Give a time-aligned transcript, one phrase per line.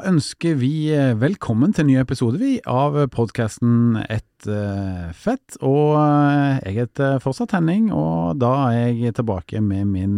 [0.00, 5.58] Da ønsker vi eh, velkommen til en ny episode vi, av podkasten Ett uh, fett.
[5.60, 10.14] Og uh, jeg heter fortsatt Henning, og da er jeg tilbake med min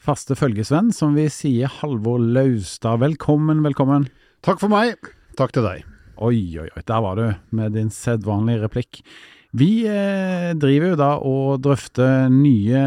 [0.00, 3.02] faste følgesvenn, som vi sier Halvor Laustad.
[3.04, 4.08] Velkommen, velkommen.
[4.48, 4.96] Takk for meg.
[5.36, 5.84] Takk til deg.
[6.16, 7.26] Oi, oi, oi, der var du
[7.60, 9.02] med din sedvanlige replikk.
[9.50, 12.82] Vi eh, driver jo da og drøfter nye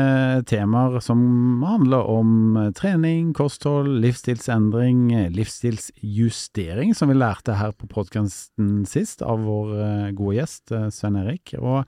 [0.48, 1.20] temaer som
[1.68, 9.26] handler om eh, trening, kosthold, livsstilsendring, eh, livsstilsjustering, som vi lærte her på podkasten sist
[9.28, 9.76] av vår
[10.16, 11.52] gode gjest Svein Erik.
[11.60, 11.84] Og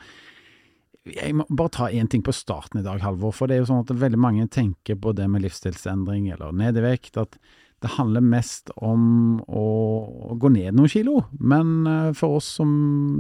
[1.08, 3.32] jeg må bare ta én ting på starten i dag, Halvor.
[3.38, 6.82] For det er jo sånn at veldig mange tenker på det med livsstilsendring eller ned
[6.82, 7.16] i vekt.
[7.22, 7.40] at
[7.86, 12.72] det handler mest om å gå ned noen kilo, men eh, for oss som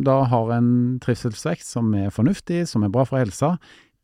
[0.05, 0.69] da har en
[1.03, 3.55] trivselsvekt som er fornuftig, som er bra for helsa,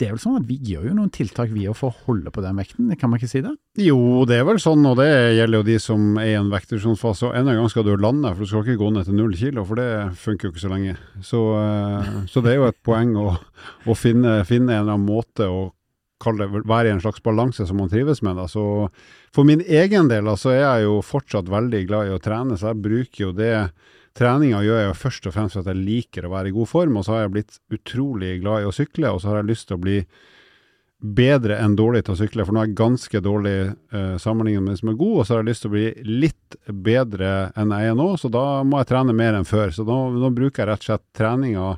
[0.02, 2.42] det er vel sånn at vi gjør jo noen tiltak vi for å holde på
[2.42, 3.52] den vekten, kan man ikke si det?
[3.82, 3.98] Jo,
[4.30, 7.30] det er vel sånn, og det gjelder jo de som er i en vektreduksjonsfase.
[7.30, 9.66] Og en gang skal du lande, for du skal ikke gå ned til null kilo,
[9.68, 9.90] for det
[10.24, 10.96] funker jo ikke så lenge.
[11.26, 13.28] Så, eh, så det er jo et poeng å,
[13.86, 15.68] å finne, finne, en eller annen måte å
[16.40, 18.38] det, være i en slags balanse som man trives med.
[18.40, 18.48] Da.
[18.52, 18.64] Så
[19.34, 22.72] for min egen del så er jeg jo fortsatt veldig glad i å trene, så
[22.72, 23.56] jeg bruker jo det
[24.12, 26.68] Treninga gjør jeg jo først og fremst for at jeg liker å være i god
[26.68, 29.48] form, og så har jeg blitt utrolig glad i å sykle, og så har jeg
[29.54, 30.02] lyst til å bli
[31.02, 34.76] bedre enn dårlig til å sykle, for nå er jeg ganske dårlig eh, sammenlignet med
[34.76, 35.88] de som er god, og så har jeg lyst til å bli
[36.22, 36.58] litt
[36.92, 39.72] bedre enn jeg er nå, så da må jeg trene mer enn før.
[39.74, 41.72] Så nå, nå bruker jeg rett og slett treninga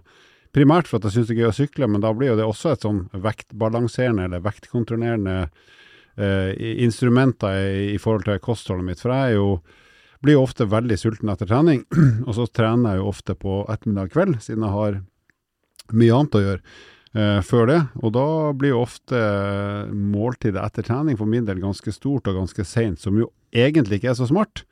[0.53, 2.47] primært for at jeg syns det er gøy å sykle, men da blir jo det
[2.47, 6.51] også et sånn vektbalanserende eller vektkontrollerende eh,
[6.85, 9.01] instrumenter i, i, forhold til kostholdet mitt.
[9.01, 9.47] For jeg er jo,
[10.23, 11.83] blir jo ofte veldig sulten etter trening,
[12.27, 14.99] og så trener jeg jo ofte på ettermiddag kveld, siden jeg har
[15.93, 17.79] mye annet å gjøre eh, før det.
[18.01, 19.23] Og da blir jo ofte
[19.89, 24.13] måltidet etter trening for min del ganske stort og ganske seint, som jo egentlig ikke
[24.13, 24.65] er så smart.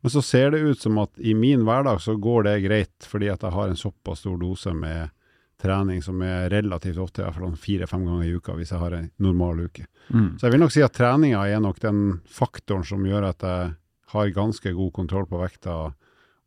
[0.00, 3.30] Men så ser det ut som at i min hverdag så går det greit, fordi
[3.32, 5.10] at jeg har en såpass stor dose med
[5.58, 9.64] trening som er relativt ofte, iallfall fire-fem ganger i uka hvis jeg har en normal
[9.66, 9.88] uke.
[10.08, 10.38] Mm.
[10.38, 13.74] Så jeg vil nok si at treninga er nok den faktoren som gjør at jeg
[14.14, 15.76] har ganske god kontroll på vekta,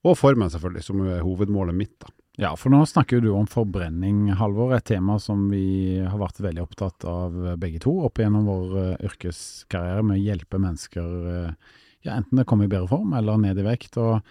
[0.02, 1.94] og formen selvfølgelig, som er hovedmålet mitt.
[2.02, 2.10] da.
[2.42, 4.72] Ja, for nå snakker du om forbrenning, Halvor.
[4.74, 9.04] Et tema som vi har vært veldig opptatt av begge to opp gjennom vår uh,
[9.06, 13.60] yrkeskarriere med å hjelpe mennesker, uh, ja, enten det kommer i bedre form eller ned
[13.62, 14.00] i vekt.
[14.02, 14.24] og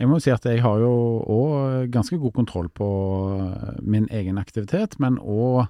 [0.00, 0.92] jeg må jo si at jeg har jo
[1.28, 2.90] òg ganske god kontroll på
[3.36, 5.66] eh, min egen aktivitet, men òg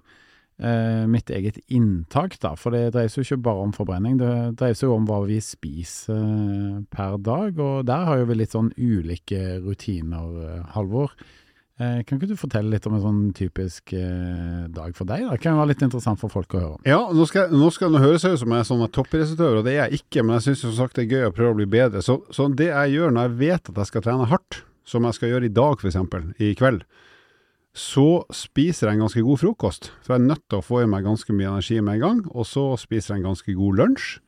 [0.63, 2.55] eh, mitt eget inntak, da.
[2.59, 4.31] For det dreier seg jo ikke bare om forbrenning, det
[4.61, 7.59] dreier seg jo om hva vi spiser eh, per dag.
[7.59, 11.17] Og der har jo vi litt sånn ulike rutiner, eh, Halvor.
[11.81, 15.25] Eh, kan ikke du fortelle litt om en sånn typisk eh, dag for deg?
[15.31, 16.83] Det kan være litt interessant for folk å høre om.
[16.85, 19.79] Ja, nå skal, nå skal det høres ut som jeg er sånn toppidrettsutøver, og det
[19.79, 20.25] er jeg ikke.
[20.27, 22.03] Men jeg syns som sagt det er gøy å prøve å bli bedre.
[22.05, 25.17] Så, så, det jeg gjør når jeg vet at jeg skal trene hardt, som jeg
[25.17, 25.99] skal gjøre i dag f.eks.,
[26.43, 26.85] i kveld,
[27.81, 29.93] så spiser jeg en ganske god frokost.
[30.05, 32.23] For jeg er nødt til å få i meg ganske mye energi med en gang.
[32.35, 34.19] Og så spiser jeg en ganske god lunsj.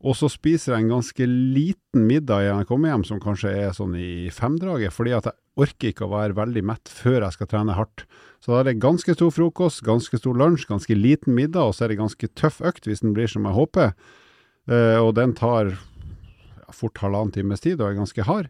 [0.00, 3.74] Og så spiser jeg en ganske liten middag når jeg kommer hjem, som kanskje er
[3.76, 7.50] sånn i femdraget, fordi at jeg orker ikke å være veldig mett før jeg skal
[7.50, 8.06] trene hardt.
[8.40, 11.84] Så da er det ganske stor frokost, ganske stor lunsj, ganske liten middag, og så
[11.84, 13.92] er det ganske tøff økt hvis den blir som jeg håper.
[14.70, 15.74] Uh, og den tar
[16.72, 18.48] fort halvannen times tid og er ganske hard.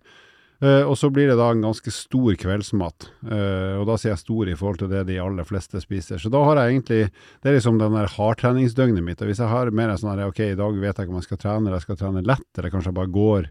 [0.61, 4.21] Uh, og så blir det da en ganske stor kveldsmat, uh, og da sier jeg
[4.21, 6.21] stor i forhold til det de aller fleste spiser.
[6.21, 9.23] Så da har jeg egentlig Det er liksom den der hardtreningsdøgnet mitt.
[9.23, 11.29] Og hvis jeg har mer sånn her OK, i dag vet jeg ikke om jeg
[11.31, 13.49] skal trene, eller jeg skal trene lett, eller kanskje jeg bare går,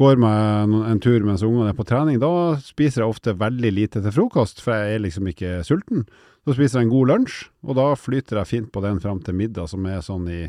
[0.00, 4.00] går meg en tur mens ungene er på trening, da spiser jeg ofte veldig lite
[4.00, 6.06] til frokost, for jeg er liksom ikke sulten.
[6.48, 7.36] Så spiser jeg en god lunsj,
[7.68, 10.46] og da flyter jeg fint på den fram til middag, som er sånn i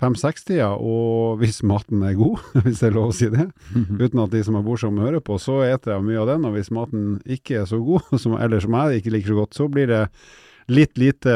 [0.00, 4.34] fem-seks-tida, og hvis maten er god, hvis det er lov å si det, uten at
[4.34, 6.48] de som er bortsomme hører på, så eter jeg mye av den.
[6.48, 9.56] Og hvis maten ikke er så god, som, eller som jeg ikke liker så godt,
[9.60, 10.02] så blir det
[10.66, 11.32] litt lite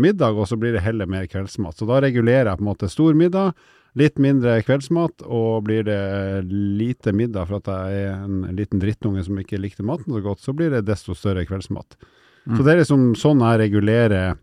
[0.00, 1.76] middag, og så blir det heller mer kveldsmat.
[1.76, 3.52] Så da regulerer jeg på en måte stor middag,
[4.00, 6.00] litt mindre kveldsmat, og blir det
[6.48, 10.40] lite middag for at jeg er en liten drittunge som ikke likte maten så godt,
[10.40, 11.98] så blir det desto større kveldsmat.
[12.46, 12.56] Mm.
[12.56, 14.40] Så det er liksom sånn jeg regulerer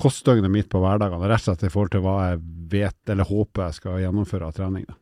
[0.00, 2.42] kostdøgnet mitt på hverdagene, rett og slett i forhold til hva jeg
[2.74, 4.86] vet eller håper jeg skal gjennomføre av trening.
[4.88, 4.98] Da.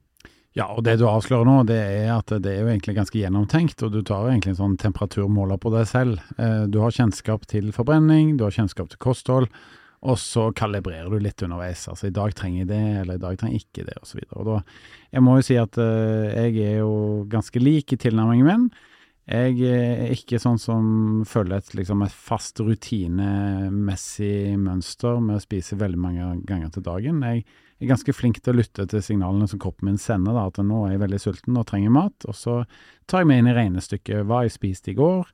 [0.52, 3.80] Ja, og det du avslører nå, det er at det er jo egentlig ganske gjennomtenkt,
[3.86, 6.20] og du tar egentlig en sånn temperaturmåler på deg selv.
[6.36, 9.48] Eh, du har kjennskap til forbrenning, du har kjennskap til kosthold,
[10.02, 11.84] Og så kalibrerer du litt underveis.
[11.86, 14.18] Altså i dag trenger jeg det, eller i dag trenger jeg ikke det, osv.
[15.14, 18.64] Jeg må jo si at uh, jeg er jo ganske lik i tilnærmingen min.
[19.30, 20.86] Jeg er ikke sånn som
[21.30, 27.22] følger et, liksom et fast rutinemessig mønster med å spise veldig mange ganger til dagen.
[27.22, 27.44] Jeg
[27.78, 30.82] er ganske flink til å lytte til signalene som kroppen min sender, da, at nå
[30.88, 32.26] er jeg veldig sulten og trenger mat.
[32.26, 32.58] Og så
[33.06, 35.30] tar jeg meg inn i regnestykket hva jeg spiste i går,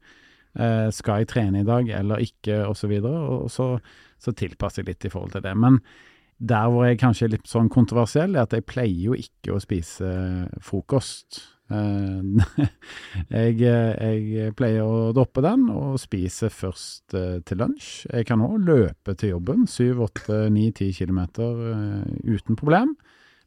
[0.60, 2.66] eh, skal jeg trene i dag eller ikke.
[2.68, 3.72] Og, så og så,
[4.20, 5.56] så tilpasser jeg litt i forhold til det.
[5.56, 5.80] Men
[6.38, 9.62] der hvor jeg kanskje er litt sånn kontroversiell, er at jeg pleier jo ikke å
[9.64, 10.12] spise
[10.60, 11.40] frokost.
[11.68, 12.68] Eh,
[13.36, 18.08] jeg, jeg, pleier å droppe den og spise først eh, til lunsj.
[18.08, 21.20] Jeg kan òg løpe til jobben, 7-8-9-10 km
[22.24, 22.96] uten problem.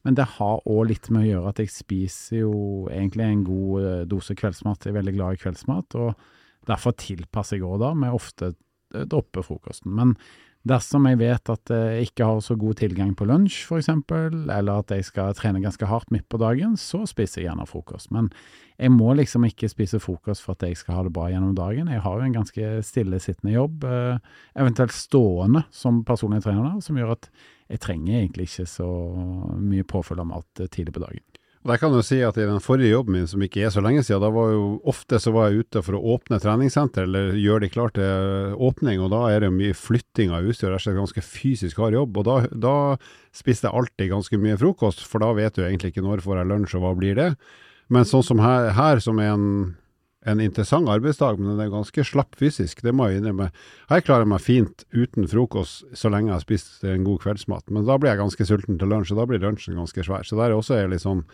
[0.01, 2.53] Men det har òg litt med å gjøre at jeg spiser jo
[2.89, 4.85] egentlig en god eh, dose kveldsmat.
[4.85, 8.53] Jeg er veldig glad i kveldsmat, og derfor tilpasser jeg òg da med ofte
[8.91, 9.94] droppe frokosten.
[9.95, 10.18] Men
[10.67, 14.91] Dersom jeg vet at jeg ikke har så god tilgang på lunsj, f.eks., eller at
[14.93, 18.11] jeg skal trene ganske hardt midt på dagen, så spiser jeg gjerne frokost.
[18.13, 18.29] Men
[18.77, 21.89] jeg må liksom ikke spise frokost for at jeg skal ha det bra gjennom dagen.
[21.89, 24.21] Jeg har jo en ganske stillesittende jobb, eh,
[24.61, 27.29] eventuelt stående som personlig trener, som gjør at
[27.71, 28.89] jeg trenger egentlig ikke så
[29.57, 31.25] mye påfyll av mat tidlig på dagen.
[31.61, 33.83] Og der kan du si at I den forrige jobben min, som ikke er så
[33.85, 37.35] lenge siden, da var jo ofte så var jeg ute for å åpne treningssenter eller
[37.37, 38.97] gjøre de klart til åpning.
[39.03, 40.73] og Da er det mye flytting av utstyr.
[40.73, 42.17] Det er ganske fysisk hard jobb.
[42.17, 42.75] og da, da
[43.29, 46.49] spiste jeg alltid ganske mye frokost, for da vet du egentlig ikke når får jeg
[46.49, 47.29] lunsj og hva blir det.
[47.93, 49.47] Men sånn som her, her som er en
[50.25, 53.50] en interessant arbeidsdag, men den er ganske slapp fysisk, det må jeg innrømme.
[53.89, 57.71] Her klarer jeg meg fint uten frokost så lenge jeg har spist en god kveldsmat,
[57.73, 60.27] men da blir jeg ganske sulten til lunsj, og da blir lunsjen ganske svær.
[60.27, 61.25] Så der er også litt sånn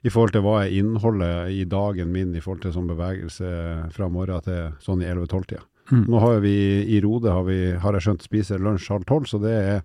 [0.00, 3.50] i forhold til hva er innholdet i dagen min i forhold til sånn bevegelse
[3.92, 5.66] fra morgen til sånn i 11-12-tida.
[5.90, 6.06] Mm.
[6.06, 6.54] Nå har vi
[6.86, 9.84] i Rode, har, vi, har jeg skjønt, spiser lunsj halv tolv, så det er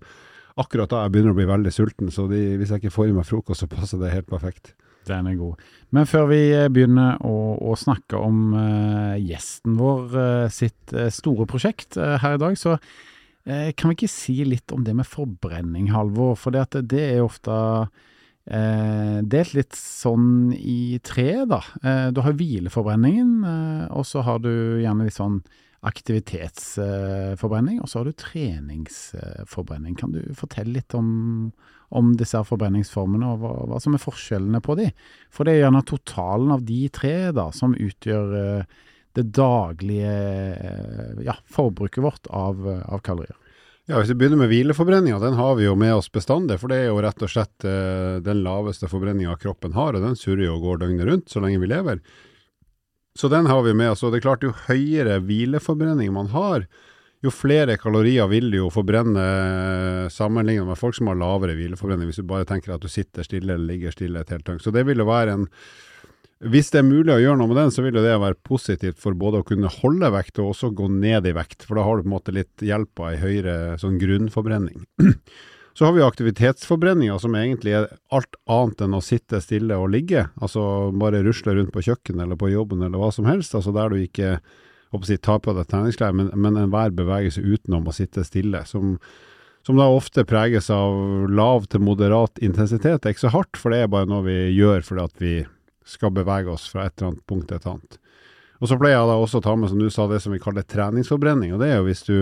[0.56, 2.12] akkurat da jeg begynner å bli veldig sulten.
[2.14, 4.72] Så de, hvis jeg ikke får i meg frokost, så passer det helt perfekt.
[5.06, 5.62] Den er god.
[5.94, 7.34] Men før vi eh, begynner å,
[7.70, 12.78] å snakke om uh, gjesten vår uh, sitt uh, store prosjekt her i dag, så
[13.46, 16.32] kan vi ikke si litt om det med forbrenning, Halvor?
[16.34, 17.54] For det, det er ofte
[18.42, 21.60] delt litt sånn i tre, da.
[22.10, 23.46] du har hvileforbrenningen,
[23.94, 24.50] og så har du
[24.82, 25.38] gjerne litt sånn
[25.86, 29.94] aktivitetsforbrenning, og så har du treningsforbrenning.
[29.98, 31.52] Kan du fortelle litt om,
[31.88, 34.90] om disse forbrenningsformene, og hva, hva, som er forskjellene på de?
[35.32, 38.84] For det er gjerne totalen av de tre da, som utgjør uh,
[39.16, 40.14] det daglige
[40.58, 43.36] uh, ja, forbruket vårt av, av, kalorier.
[43.86, 46.58] Ja, Hvis vi begynner med hvileforbrenninga, den har vi jo med oss bestandig.
[46.58, 50.18] For det er jo rett og slett uh, den laveste forbrenninga kroppen har, og den
[50.18, 52.02] surrer og går døgnet rundt så lenge vi lever.
[53.16, 54.02] Så den har vi med oss.
[54.04, 56.66] Og det er klart, jo høyere hvileforbrenning man har,
[57.24, 59.24] jo flere kalorier vil du jo forbrenne
[60.12, 63.54] sammenlignet med folk som har lavere hvileforbrenning, hvis du bare tenker at du sitter stille
[63.54, 64.62] eller ligger stille et helt døgn.
[64.62, 65.46] Så det vil jo være en
[66.36, 69.16] Hvis det er mulig å gjøre noe med den, så vil det være positivt for
[69.16, 72.04] både å kunne holde vekt og også gå ned i vekt, for da har du
[72.04, 74.84] på en måte litt hjelp av ei høyere sånn grunnforbrenning.
[75.76, 80.26] Så har vi aktivitetsforbrenninga, som egentlig er alt annet enn å sitte stille og ligge.
[80.40, 83.56] Altså bare rusle rundt på kjøkkenet eller på jobben eller hva som helst.
[83.56, 84.38] Altså der du ikke
[85.04, 88.62] si, ta på deg treningsklær, men, men enhver bevegelse utenom å sitte stille.
[88.64, 88.96] Som,
[89.66, 93.02] som, da ofte preges av lav til moderat intensitet.
[93.02, 95.36] Det er ikke så hardt, for det er bare noe vi gjør fordi at vi
[95.86, 97.98] skal bevege oss fra et eller annet punkt til et annet.
[98.56, 100.40] Og så pleier jeg da også å ta med, som du sa, det som vi
[100.42, 101.52] kaller treningsforbrenning.
[101.52, 102.16] og det er jo hvis du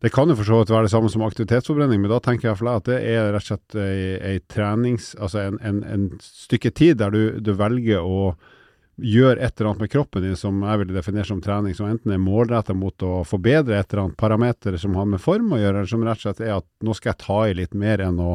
[0.00, 2.56] det kan jo for så vidt være det samme som aktivitetsforbrenning, men da tenker jeg
[2.56, 3.98] for deg at det er rett og slett ei,
[4.30, 5.10] ei trenings...
[5.20, 8.30] Altså en, en, en, stykke tid der du, du, velger å
[9.02, 12.14] gjøre et eller annet med kroppen din som jeg vil definere som trening, som enten
[12.14, 15.82] er målretta mot å forbedre et eller annet parameter som har med form å gjøre,
[15.82, 18.20] eller som rett og slett er at nå skal jeg ta i litt mer enn
[18.24, 18.34] å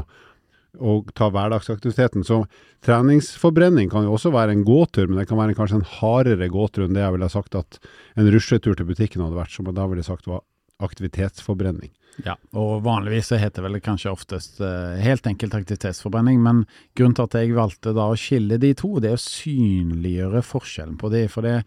[0.76, 2.26] og ta hverdagsaktiviteten.
[2.28, 2.42] Så
[2.86, 6.86] treningsforbrenning kan jo også være en gåtur, men det kan være kanskje en hardere gåtur
[6.86, 7.80] enn det jeg ville sagt at
[8.20, 10.44] en rusletur til butikken hadde vært, som da ville sagt var
[10.84, 11.94] aktivitetsforbrenning.
[12.24, 16.62] Ja, og vanligvis så heter det vel kanskje oftest uh, helt enkelt aktivitetsforbrenning, men
[16.96, 20.96] grunnen til at jeg valgte da å skille de to, det er å synliggjøre forskjellen
[21.02, 21.26] på de.
[21.32, 21.66] For det er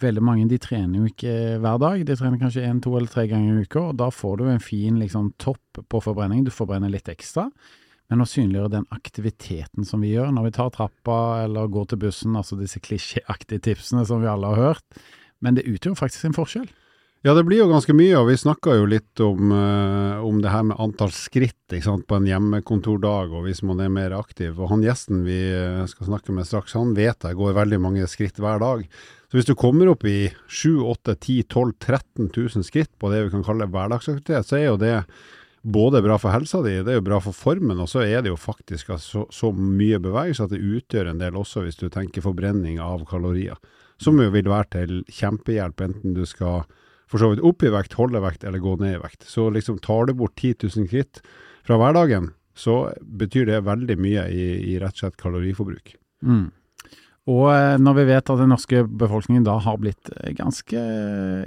[0.00, 3.26] veldig mange de trener jo ikke hver dag, de trener kanskje én, to eller tre
[3.28, 6.92] ganger i uka, og da får du en fin liksom, topp på forbrenning, du forbrenner
[6.92, 7.50] litt ekstra.
[8.10, 12.00] Men å synliggjøre den aktiviteten som vi gjør når vi tar trappa eller går til
[12.08, 15.02] bussen, altså disse klisjéaktige tipsene som vi alle har hørt,
[15.44, 16.70] men det utgjør faktisk en forskjell.
[17.20, 20.54] Ja, det blir jo ganske mye, og vi snakka jo litt om, uh, om, det
[20.54, 24.54] her med antall skritt sant, på en hjemmekontordag, og hvis man er mer aktiv.
[24.56, 28.08] Og han gjesten vi eh, skal snakke med straks, han vet jeg går veldig mange
[28.08, 28.86] skritt hver dag.
[29.28, 33.26] Så hvis du kommer opp i 7 8 10 12 13 000 skritt på det
[33.26, 34.96] vi kan kalle hverdagsaktivitet, så er jo det
[35.60, 38.32] både bra for helsa di, det er jo bra for formen, og så er det
[38.32, 42.24] jo faktisk så, så mye bevegelse at det utgjør en del også hvis du tenker
[42.24, 43.60] forbrenning av kalorier.
[44.00, 46.64] Som jo vil være til kjempehjelp, enten du skal
[47.10, 49.26] for så vidt opp i vekt, holde vekt eller gå ned i vekt.
[49.26, 51.22] Så liksom tar du bort 10 000 kritt
[51.66, 55.96] fra hverdagen, så betyr det veldig mye i, i rett og slett kaloriforbruk.
[56.26, 56.48] Mm.
[57.30, 60.80] Og eh, når vi vet at den norske befolkningen da har blitt eh, ganske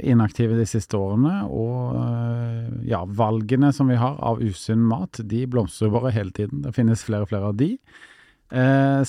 [0.05, 5.43] inaktive de siste årene, og eh, ja, valgene som vi har av usunn mat, de
[5.50, 6.62] blomstrer bare hele tiden.
[6.65, 7.75] Det finnes flere og flere av de.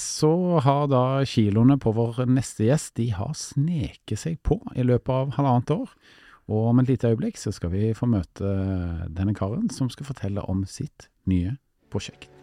[0.00, 0.30] Så
[0.64, 5.34] har da kiloene på vår neste gjest, de har sneket seg på i løpet av
[5.36, 5.90] halvannet år.
[6.52, 8.54] Og om et lite øyeblikk så skal vi få møte
[9.08, 11.56] denne karen som skal fortelle om sitt nye
[11.92, 12.34] prosjekt.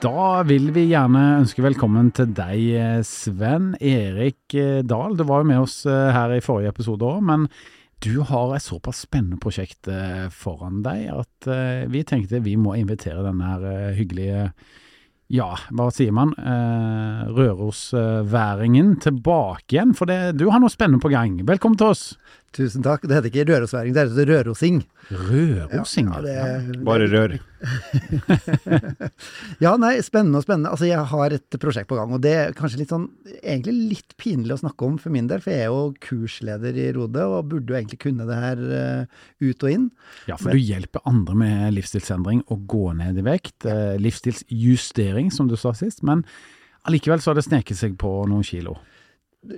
[0.00, 5.12] Da vil vi gjerne ønske velkommen til deg, Sven Erik eh, Dahl.
[5.18, 7.44] Du var jo med oss eh, her i forrige episode òg, men
[8.00, 11.50] du har et såpass spennende prosjekt eh, foran deg at
[11.92, 14.46] vi tenkte vi må invitere denne hyggelige
[15.30, 19.94] ja, hva sier man, eh, rørosværingen tilbake igjen.
[19.94, 21.38] For det, du har noe spennende på gang.
[21.46, 22.04] Velkommen til oss.
[22.50, 23.04] Tusen takk.
[23.06, 24.80] Det heter ikke rørosværing, det heter rørosing.
[25.14, 26.08] Rørosing?
[26.10, 27.36] Ja, ja, det, Bare rør.
[29.64, 30.72] ja, nei, spennende og spennende.
[30.72, 33.06] Altså, jeg har et prosjekt på gang, og det er kanskje litt sånn,
[33.38, 36.90] egentlig litt pinlig å snakke om for min del, for jeg er jo kursleder i
[36.98, 39.88] Rode, og burde jo egentlig kunne det her uh, ut og inn.
[40.26, 43.60] Ja, for Men, du hjelper andre med livsstilsendring å gå ned i vekt.
[43.62, 46.02] Uh, livsstilsjustering, som du sa sist.
[46.02, 46.26] Men
[46.82, 48.80] allikevel så har det sneket seg på noen kilo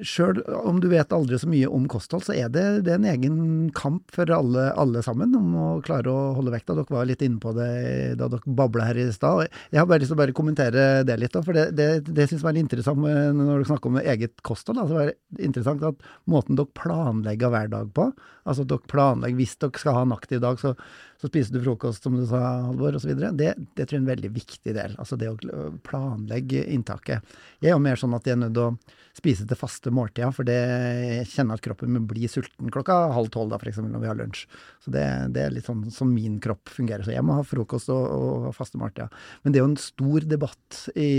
[0.06, 3.08] sjøl om du vet aldri så mye om kosthold, så er det, det er en
[3.10, 3.38] egen
[3.74, 6.76] kamp for alle, alle, sammen om å klare å holde vekta.
[6.78, 7.72] Dere var litt inne på det
[8.20, 9.48] da dere babla her i stad.
[9.74, 12.38] Jeg har bare lyst til å bare kommentere det litt, for det, det, det syns
[12.38, 14.84] jeg var interessant når dere snakker om eget kosthold.
[14.84, 18.12] Altså, det er interessant at måten dere planlegger hver dag på,
[18.46, 20.76] altså at dere planlegger hvis dere skal ha en aktiv dag, så
[21.22, 23.12] så spiser du frokost, som du sa, Halvor, osv.
[23.14, 24.96] Det, det tror jeg er en veldig viktig del.
[24.98, 27.22] Altså det å planlegge inntaket.
[27.62, 30.34] Jeg er jo mer sånn at jeg er nødt til å spise til faste måltider,
[30.34, 33.78] for det jeg kjenner at kroppen min blir sulten klokka halv tolv, da, f.eks.
[33.86, 34.42] når vi har lunsj.
[34.82, 37.06] Så det, det, er litt sånn som min kropp fungerer.
[37.06, 39.14] Så jeg må ha frokost og, og faste måltider.
[39.44, 41.12] Men det er jo en stor debatt i,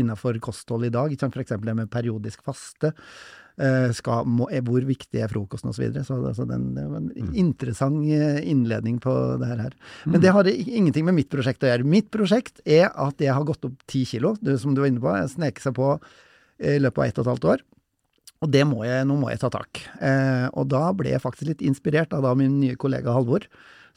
[0.00, 1.54] innenfor kosthold i dag, f.eks.
[1.54, 2.96] det med periodisk faste.
[3.60, 5.76] Eh, skal, må, hvor viktig er frokosten osv.
[5.76, 6.04] Så, videre.
[6.06, 7.32] så altså, den, det var en mm.
[7.42, 9.12] interessant eh, innledning på
[9.42, 9.74] det her.
[10.06, 10.22] Men mm.
[10.24, 11.88] det har ingenting med mitt prosjekt å gjøre.
[11.96, 15.02] Mitt prosjekt er at jeg har gått opp ti kilo, det, som du var inne
[15.02, 15.12] på.
[15.18, 15.92] Jeg sneker seg på
[16.60, 17.66] i løpet av ett og et halvt år.
[18.40, 19.82] Og det må jeg, nå må jeg ta tak.
[20.00, 23.44] Eh, og da ble jeg faktisk litt inspirert av da min nye kollega Halvor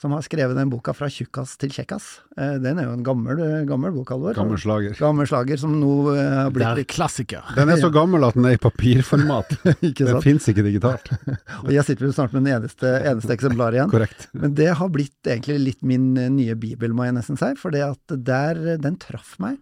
[0.01, 2.07] som har skrevet den boka 'Fra tjukkas til kjekkas'.
[2.37, 4.33] Eh, den er jo en gammel, gammel bok, Halvor.
[4.37, 4.95] Gammel slager.
[4.99, 7.45] Gammel slager som nå eh, har blitt Det er klassiker.
[7.57, 9.55] Den er så gammel at den er i papirformat.
[9.81, 11.09] den fins ikke digitalt.
[11.65, 13.93] og jeg sitter vel snart med den eneste, eneste eksemplaret igjen.
[13.93, 14.27] Korrekt.
[14.33, 17.53] Men det har blitt egentlig litt min nye bibel, må jeg nesten si.
[17.59, 19.59] For det at der, den traff meg.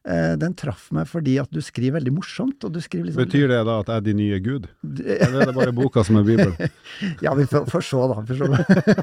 [0.00, 2.64] Eh, den traff meg fordi at du skriver veldig morsomt.
[2.64, 4.68] Liksom, Betyr det da at jeg er din nye gud?
[4.80, 6.54] Eller er det bare boka som er Bibelen?
[7.24, 8.16] ja, vi får, får se, da.
[8.30, 8.46] Får se.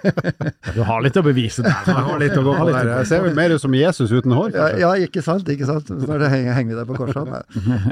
[0.80, 1.76] du har litt å bevise der.
[1.86, 2.90] Jeg har litt å gå på der.
[2.96, 4.58] Jeg ser vel mer ut som Jesus uten hår.
[4.58, 5.46] Ja, ja, ikke sant.
[5.54, 5.94] ikke sant.
[5.94, 7.30] Snart henger, henger vi deg på korset.
[7.30, 7.44] Nei.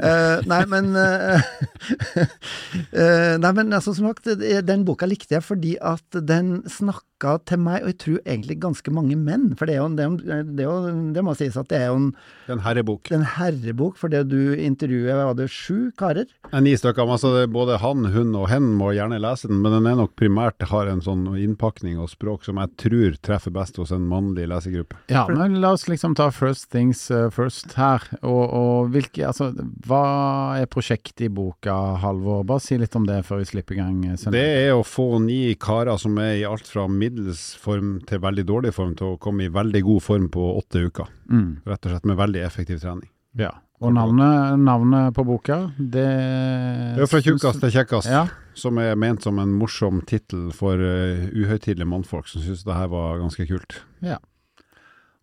[0.02, 1.46] Uh, nei, men uh,
[3.46, 4.34] Nei, men altså, som sagt,
[4.66, 6.56] den boka likte jeg fordi at den
[7.16, 9.54] snakka til meg, og jeg tror egentlig ganske mange menn.
[9.56, 11.78] For det er jo, det, er jo, det, er jo, det må sies at det
[11.78, 12.10] er jo en
[12.46, 13.10] Det er en herrebok.
[13.10, 16.26] En herrebok, for det du intervjuer, var det sju karer?
[16.60, 17.06] Ni stykker.
[17.06, 20.62] Altså både han, hun og hen må gjerne lese den, men den er nok primært
[20.66, 24.98] har en sånn innpakning og språk som jeg tror treffer best hos en mannlig lesegruppe.
[25.12, 28.04] Ja, men la oss liksom ta first things uh, first her.
[28.22, 29.52] Og, og hvilke, altså,
[29.86, 32.44] hva er prosjektet i boka, Halvor?
[32.46, 34.02] Bare si litt om det før vi slipper i gang.
[34.06, 34.38] Eh, Søndag.
[34.38, 38.46] Det er å få ni karer som er i alt fra middels form til veldig
[38.48, 41.12] dårlig form, til å komme i veldig god form på åtte uker.
[41.30, 41.62] Mm.
[41.66, 43.08] Rett og slett med veldig effektiv trening.
[43.36, 43.52] Ja.
[43.84, 46.06] Og navnet, navnet, på boka, det
[46.96, 48.22] Det er fra tjukkast til kjekkast', ja.
[48.56, 52.88] som er ment som en morsom tittel for uh, uhøytidelige mannfolk som syns det her
[52.88, 53.82] var ganske kult.
[54.00, 54.16] Ja.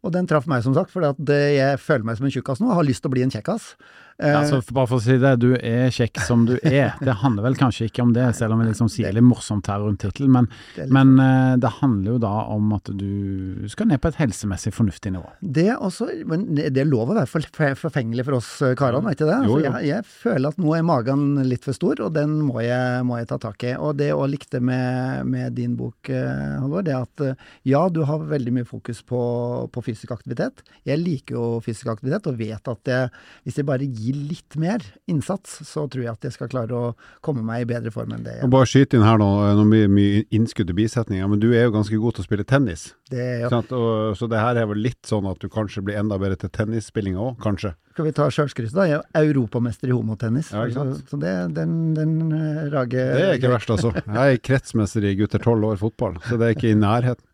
[0.04, 2.78] Og den traff meg, som sagt, for jeg føler meg som en tjukkas nå og
[2.82, 3.74] har lyst til å bli en kjekkas.
[4.22, 6.94] Ja, altså, bare for å si det, du er kjekk som du er.
[7.02, 9.82] Det handler vel kanskje ikke om det, selv om vi liksom sier litt morsomt her
[9.82, 10.30] rundt tittelen.
[10.36, 14.20] Men, det, men uh, det handler jo da om at du skal ned på et
[14.22, 15.34] helsemessig fornuftig nivå.
[15.42, 19.30] Det også, men det er lov å være forfengelig for oss eh, karene, er ikke
[19.30, 19.40] det?
[19.48, 19.66] Jo, jo.
[19.66, 23.18] Jeg, jeg, føler at nå er magen litt for stor, og den må jeg, må
[23.20, 23.74] jeg ta tak i.
[23.82, 27.26] Og det å likte med, med din bok, uh, Halvor, det er at
[27.68, 29.24] ja, du har veldig mye fokus på,
[29.74, 30.62] på fysisk aktivitet.
[30.86, 33.12] Jeg liker jo fysisk aktivitet, og vet at jeg,
[33.48, 36.76] hvis jeg bare gir gi litt mer innsats, så tror jeg at jeg skal klare
[36.78, 36.92] å
[37.26, 39.30] komme meg i bedre form enn det Og jeg bare skyte inn her nå,
[39.60, 42.48] nå mye, mye innskudd til bisetninger, men du er jo ganske god til å spille
[42.48, 42.92] tennis.
[43.14, 43.48] det er.
[43.48, 43.78] ikke?
[43.78, 46.52] Og, så det her er vel litt sånn at du kanskje blir enda bedre til
[46.54, 47.74] tennisspillinga òg, kanskje?
[47.94, 48.88] Skal vi ta sjølskrytet, da?
[48.90, 50.50] Jeg er europamester i homotennis.
[50.54, 53.94] Ja, så, så det, den, den eh, rager Det er ikke verst, altså.
[54.02, 57.28] Jeg er kretsmester i gutter tolv år fotball, så det er ikke i nærheten.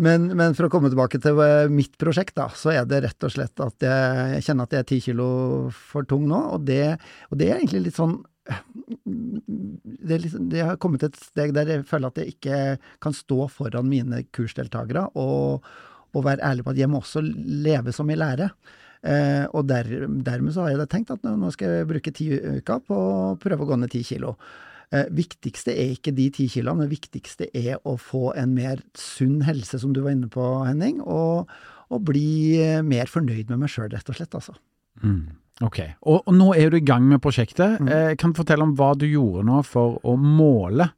[0.00, 3.26] Men, men for å komme tilbake til eh, mitt prosjekt, da, så er det rett
[3.26, 5.28] og slett at jeg, jeg kjenner at jeg er ti kilo
[5.76, 6.40] for tung nå.
[6.56, 6.96] Og det,
[7.28, 8.18] og det er egentlig litt sånn
[9.04, 12.56] det, liksom, det har kommet et steg der jeg føler at jeg ikke
[13.04, 15.66] kan stå foran mine kursdeltakere og,
[16.16, 18.54] og være ærlig på at jeg må også leve som jeg lærer.
[19.00, 19.86] Eh, og der,
[20.24, 23.64] dermed så har jeg tenkt at nå skal jeg bruke ti uker på å prøve
[23.64, 24.34] å gå ned ti kilo.
[24.90, 29.44] Eh, viktigste er ikke de ti kiloene, det viktigste er å få en mer sunn
[29.46, 31.50] helse, som du var inne på, Henning, og,
[31.94, 34.56] og bli eh, mer fornøyd med meg sjøl, rett og slett, altså.
[35.04, 35.28] Mm.
[35.62, 35.78] Ok,
[36.08, 37.78] og, og nå er du i gang med prosjektet.
[37.78, 37.92] Mm.
[37.92, 40.88] Eh, kan du fortelle om hva du gjorde nå for å måle?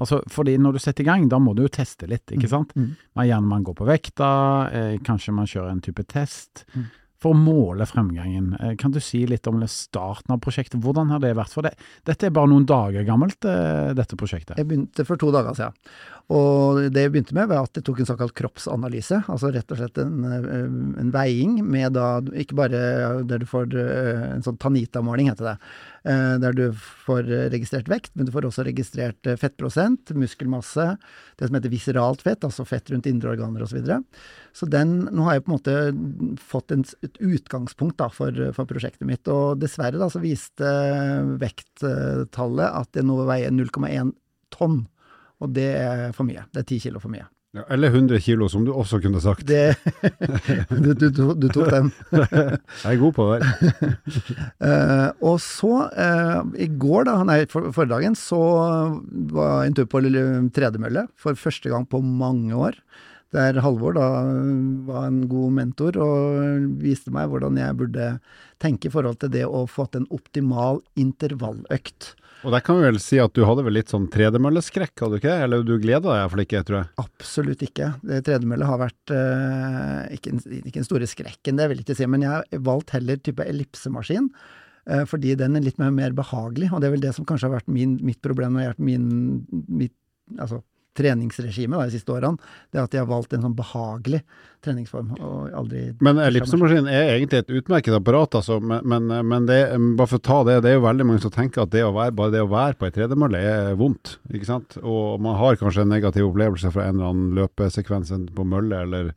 [0.00, 2.70] Altså, fordi når du setter i gang, da må du jo teste litt, ikke sant?
[2.78, 2.92] Mm.
[3.18, 4.30] Man, gjerne man går på vekta,
[4.72, 6.64] eh, kanskje man kjører en type test.
[6.76, 6.86] Mm.
[7.20, 10.80] For å måle fremgangen, eh, kan du si litt om starten av prosjektet?
[10.80, 11.76] Hvordan har det vært for deg?
[12.08, 14.56] Dette er bare noen dager gammelt, eh, dette prosjektet.
[14.56, 15.74] Jeg begynte for to dager siden.
[16.30, 19.16] Og det jeg begynte med, var at jeg tok en såkalt kroppsanalyse.
[19.32, 20.58] Altså rett og slett en, eh,
[21.02, 22.82] en veiing med da ikke bare
[23.26, 25.54] der du får eh, en sånn Tanita-måling, heter det.
[26.04, 26.62] eh, Der du
[27.06, 30.86] får registrert vekt, men du får også registrert fettprosent, muskelmasse,
[31.36, 33.74] det som heter viseralt fett, altså fett rundt indre organer osv.
[33.74, 33.98] Så, videre.
[34.54, 38.70] så den, nå har jeg på en måte fått en, et utgangspunkt da, for, for
[38.70, 39.26] prosjektet mitt.
[39.26, 40.70] Og dessverre da, så viste
[41.42, 44.14] vekttallet at jeg nå veier 0,1
[44.54, 44.84] tonn.
[45.40, 46.46] Og det er for mye.
[46.52, 47.26] Det er 10 kilo for mye.
[47.50, 49.42] Ja, eller 100 kilo, som du også kunne sagt.
[49.48, 49.74] Det,
[50.70, 51.88] du, du, du, tok den.
[52.84, 53.40] Jeg er god på det.
[54.60, 58.38] Eh, og så, uh, i går, da, nei, for, forrige dagen, så
[59.32, 60.02] var jeg en tur på
[60.54, 62.76] tredemølle for første gang på mange år.
[63.30, 64.06] Der Halvor da
[64.88, 68.06] var en god mentor og viste meg hvordan jeg burde
[68.62, 72.14] tenke i forhold til det å få til en optimal intervalløkt.
[72.40, 75.20] Og der kan vi vel si at du hadde vel litt sånn tredemølleskrekk, hadde du
[75.20, 75.34] ikke?
[75.44, 76.88] Eller du gleda deg iallfall ikke, tror jeg.
[77.02, 77.90] Absolutt ikke.
[78.10, 81.98] Det Tredemølle har vært eh, ikke, en, ikke den store skrekken, det vil jeg ikke
[82.00, 84.30] si, men jeg har valgt heller type ellipsemaskin.
[84.88, 87.50] eh, fordi den er litt mer, mer behagelig, og det er vel det som kanskje
[87.50, 89.08] har vært min, mitt problem når jeg har vært min,
[89.68, 89.96] mitt
[90.40, 90.62] altså,
[91.00, 92.52] treningsregime da, de siste årene.
[92.70, 94.20] Det er at de har valgt en sånn behagelig
[94.64, 95.14] treningsform.
[95.16, 95.86] og aldri...
[96.04, 98.60] Men ellipsemaskin er egentlig et utmerket apparat, altså.
[98.60, 99.58] Men, men, men det,
[99.98, 101.94] bare for å ta det, det er jo veldig mange som tenker at det å
[101.96, 104.18] være, bare det å være på ei tredemølle er vondt.
[104.30, 104.78] ikke sant?
[104.84, 109.12] Og man har kanskje en negativ opplevelse fra en eller annen løpesekvens på mølle, eller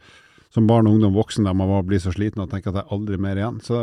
[0.54, 2.94] som barn, ungdom, voksen, der man bare blir så sliten og tenker at det er
[2.94, 3.58] aldri mer igjen.
[3.66, 3.80] Så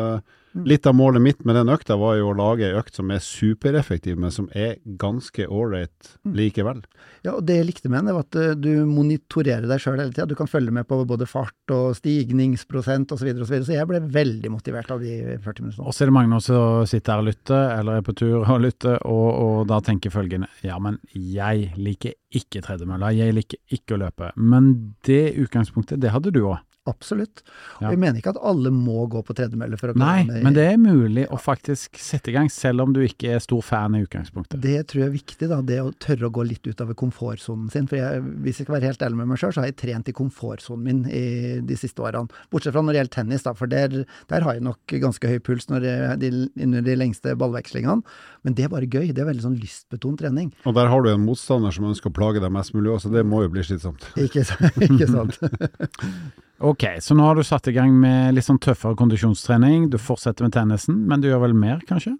[0.53, 3.23] litt av målet mitt med den økta var jo å lage ei økt som er
[3.23, 6.83] supereffektiv, men som er ganske ålreit likevel.
[7.25, 10.01] Ja, og det jeg likte med den, det var at eh, du monitorerer deg sjøl
[10.01, 10.29] hele tida.
[10.31, 13.21] Du kan følge med på både fart og stigningsprosent osv.
[13.21, 13.69] Så, videre, og så, videre.
[13.69, 15.87] så jeg ble veldig motivert av de 40 minuttene.
[15.87, 18.65] Og så er det mange som sitter her og lytter, eller er på tur og
[18.65, 23.97] lytter, og, og da tenker følgende Ja, men jeg liker ikke tredemølla, jeg liker ikke
[23.97, 24.33] å løpe.
[24.39, 24.73] Men
[25.07, 26.59] det utgangspunktet, det hadde du òg.
[26.91, 27.43] Absolutt.
[27.79, 27.89] Ja.
[27.89, 30.57] Og jeg mener ikke at alle må gå på tredemølle for å Nei, komme men
[30.57, 33.97] det er mulig å faktisk sette i gang, selv om du ikke er stor fan
[33.97, 34.59] i utgangspunktet.
[34.63, 37.89] Det tror jeg er viktig, da, det å tørre å gå litt utover komfortsonen sin.
[37.91, 40.11] For jeg, hvis jeg skal være helt ærlig med meg sjøl, så har jeg trent
[40.11, 41.25] i komfortsonen min i
[41.67, 42.31] de siste årene.
[42.53, 45.39] Bortsett fra når det gjelder tennis, da, for der, der har jeg nok ganske høy
[45.47, 46.33] puls når jeg, de,
[46.67, 48.19] under de lengste ballvekslingene.
[48.47, 49.11] Men det er bare gøy.
[49.15, 50.53] Det er veldig sånn lystbetont trening.
[50.69, 53.13] Og der har du en motstander som ønsker å plage deg mest mulig òg, så
[53.13, 54.07] det må jo bli slitsomt.
[54.21, 54.47] Ikke,
[54.87, 55.41] ikke sant?
[56.61, 60.45] Ok, så nå har du satt i gang med litt sånn tøffere kondisjonstrening, du fortsetter
[60.45, 62.19] med tennisen, men du gjør vel mer, kanskje?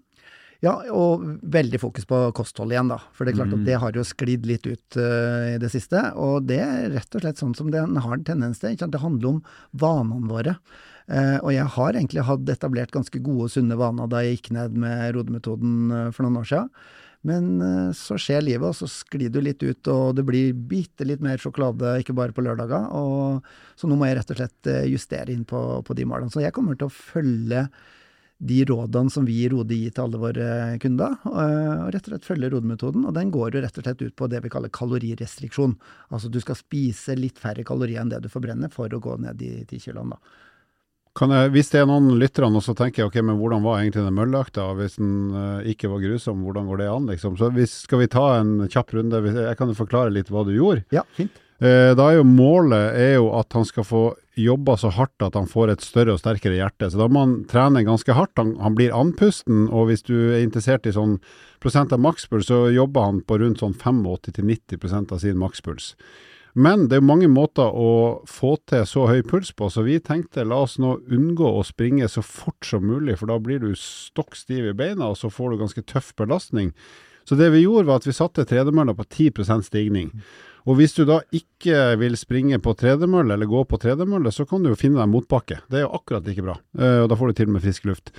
[0.61, 2.99] Ja, og veldig fokus på kosthold igjen, da.
[3.17, 3.59] For det er klart Mm.
[3.61, 5.97] at det har jo sklidd litt ut uh, i det siste.
[6.13, 8.77] Og det er rett og slett sånn som den har en tendens til.
[8.77, 10.55] Det handler om vanene våre.
[11.09, 14.51] Uh, og jeg har egentlig hatt etablert ganske gode og sunne vaner da jeg gikk
[14.53, 16.69] ned med rodemetoden uh, for noen år siden.
[17.27, 21.05] Men eh, så skjer livet, og så sklir du litt ut, og det blir bitte
[21.05, 22.89] litt mer sjokolade, ikke bare på lørdager.
[23.77, 26.33] Så nå må jeg rett og slett eh, justere inn på, på de målene.
[26.33, 27.67] Så jeg kommer til å følge
[28.41, 30.45] de rådene som vi i gir til alle våre
[30.81, 33.05] kunder, eh, og rett og slett følge rodemetoden.
[33.05, 35.77] Og den går jo rett og slett ut på det vi kaller kalorirestriksjon.
[36.09, 39.37] Altså du skal spise litt færre kalorier enn det du forbrenner for å gå ned
[39.37, 40.49] de ti kiloene, da.
[41.17, 43.81] Kan jeg, hvis det er noen lyttere nå, så tenker jeg ok, men hvordan var
[43.81, 44.69] egentlig den mølleøkta?
[44.77, 47.35] Hvis den uh, ikke var grusom, hvordan går det an, liksom?
[47.39, 49.19] Så hvis, skal vi ta en kjapp runde?
[49.27, 50.85] Jeg kan jo forklare litt hva du gjorde.
[50.95, 51.35] Ja, fint.
[51.61, 54.05] Uh, da er jo målet er jo at han skal få
[54.39, 56.87] jobba så hardt at han får et større og sterkere hjerte.
[56.89, 58.33] Så da må han trene ganske hardt.
[58.39, 61.19] Han, han blir andpusten, og hvis du er interessert i sånn
[61.61, 65.91] prosent av makspuls, så jobber han på rundt sånn 85-90% av sin makspuls.
[66.53, 70.43] Men det er mange måter å få til så høy puls på, så vi tenkte
[70.47, 74.35] la oss nå unngå å springe så fort som mulig, for da blir du stokk
[74.35, 76.73] stiv i beina, og så får du ganske tøff belastning.
[77.23, 80.09] Så det vi gjorde var at vi satte tredemølla på 10% stigning.
[80.69, 84.61] Og hvis du da ikke vil springe på tredemølle eller gå på tredemølle, så kan
[84.61, 85.61] du jo finne deg motbakke.
[85.71, 87.87] Det er jo akkurat like bra, eh, og da får du til og med frisk
[87.89, 88.11] luft.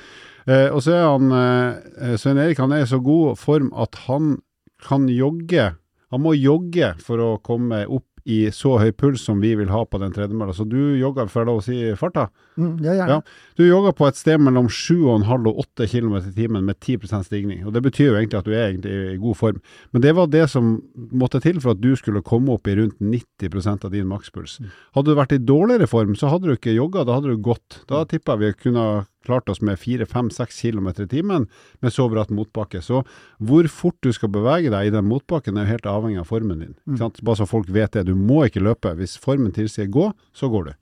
[0.46, 4.00] Eh, og så er han eh, Svein Erik han er i så god form at
[4.08, 4.40] han
[4.82, 5.68] kan jogge.
[6.10, 9.82] Han må jogge for å komme opp i så høy puls som vi vil ha
[9.88, 10.54] på den tredemølla.
[10.54, 12.28] Så du jogger, får jeg lov å si, farta?
[12.56, 13.18] Mm, ja, gjerne.
[13.18, 13.52] Ja.
[13.58, 17.64] Du jogger på et sted mellom 7,5 og 8 km i timen med 10% stigning.
[17.66, 19.62] Og Det betyr jo egentlig at du er egentlig i god form.
[19.92, 20.74] Men det var det som
[21.10, 24.58] måtte til for at du skulle komme opp i rundt 90% av din makspuls.
[24.60, 24.74] Mm.
[24.98, 27.82] Hadde du vært i dårligere form, så hadde du ikke jogga, da hadde du gått.
[27.90, 31.46] Da tippa vi kunne klart oss med 4-5-6 km i timen
[31.80, 32.82] med så bratt motbakke.
[32.82, 33.02] Så
[33.38, 36.62] hvor fort du skal bevege deg i den motbakken er jo helt avhengig av formen
[36.64, 36.76] din.
[36.86, 37.00] Mm.
[37.22, 38.06] Bare så folk vet det.
[38.10, 38.94] Du må ikke løpe.
[38.98, 40.74] Hvis formen tilsier gå, så går du.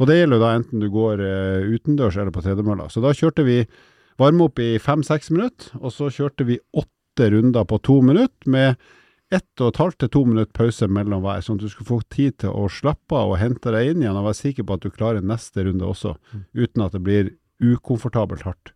[0.00, 2.88] Og det gjelder jo da enten du går uh, utendørs eller på tredemølla.
[2.88, 3.58] Så da kjørte vi
[4.20, 8.80] varme opp i fem-seks minutter, og så kjørte vi åtte runder på to minutter med
[9.30, 12.00] ett og et halvt til to minutter pause mellom hver, sånn at du skulle få
[12.10, 14.86] tid til å slappe av og hente deg inn igjen og være sikker på at
[14.86, 16.16] du klarer neste runde også,
[16.56, 18.72] uten at det blir ukomfortabelt hardt.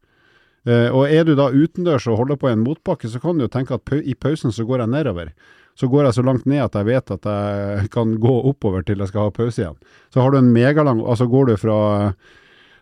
[0.65, 3.45] Eh, og er du da utendørs og holder på i en motbakke, så kan du
[3.45, 5.35] jo tenke at i pausen så går jeg nedover.
[5.75, 9.03] Så går jeg så langt ned at jeg vet at jeg kan gå oppover til
[9.03, 9.77] jeg skal ha pause igjen.
[10.15, 11.79] Så har du en megalang Altså går du fra,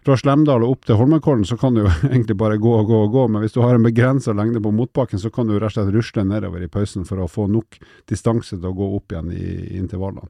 [0.04, 3.02] fra Slemdal og opp til Holmenkollen, så kan du jo egentlig bare gå og gå
[3.06, 5.72] og gå, men hvis du har en begrensa lengde på motbakken, så kan du rett
[5.72, 9.16] og slett rusle nedover i pausen for å få nok distanse til å gå opp
[9.16, 10.28] igjen i, i intervallene.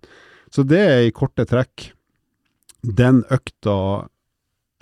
[0.53, 1.91] Så det er i korte trekk
[2.83, 4.07] den økta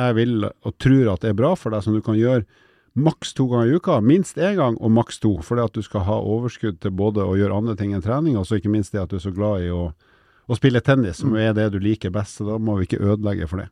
[0.09, 2.45] jeg vil og tror at det er bra for deg, som du kan gjøre
[3.01, 3.99] maks to ganger i uka.
[4.01, 7.37] Minst én gang og maks to, fordi at du skal ha overskudd til både å
[7.39, 9.67] gjøre andre ting enn trening, og så ikke minst det at du er så glad
[9.67, 9.91] i å,
[10.51, 12.41] å spille tennis, som er det du liker best.
[12.41, 13.71] Så da må vi ikke ødelegge for det.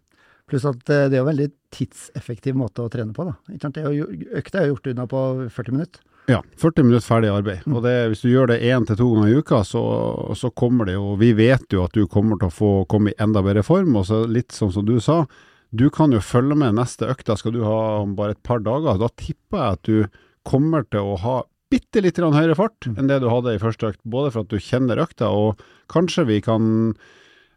[0.48, 3.26] Pluss at eh, det er jo en veldig tidseffektiv måte å trene på.
[3.28, 3.34] da.
[3.68, 4.06] Det er jo,
[4.38, 6.04] økta er jo gjort unna på 40 minutter.
[6.28, 7.66] Ja, 40 minutter ferdig arbeid.
[7.68, 9.82] Og det, hvis du gjør det én til to ganger i uka, så,
[10.36, 13.20] så, kommer det jo Vi vet jo at du kommer til å få komme i
[13.20, 13.96] enda bedre form.
[13.96, 15.22] Og så litt sånn som du sa,
[15.70, 18.98] du kan jo følge med neste økta, skal du ha om bare et par dager.
[19.00, 23.20] Da tipper jeg at du kommer til å ha bitte litt høyere fart enn det
[23.20, 24.02] du hadde i første økt.
[24.08, 25.60] Både for at du kjenner økta, og
[25.92, 26.70] kanskje vi kan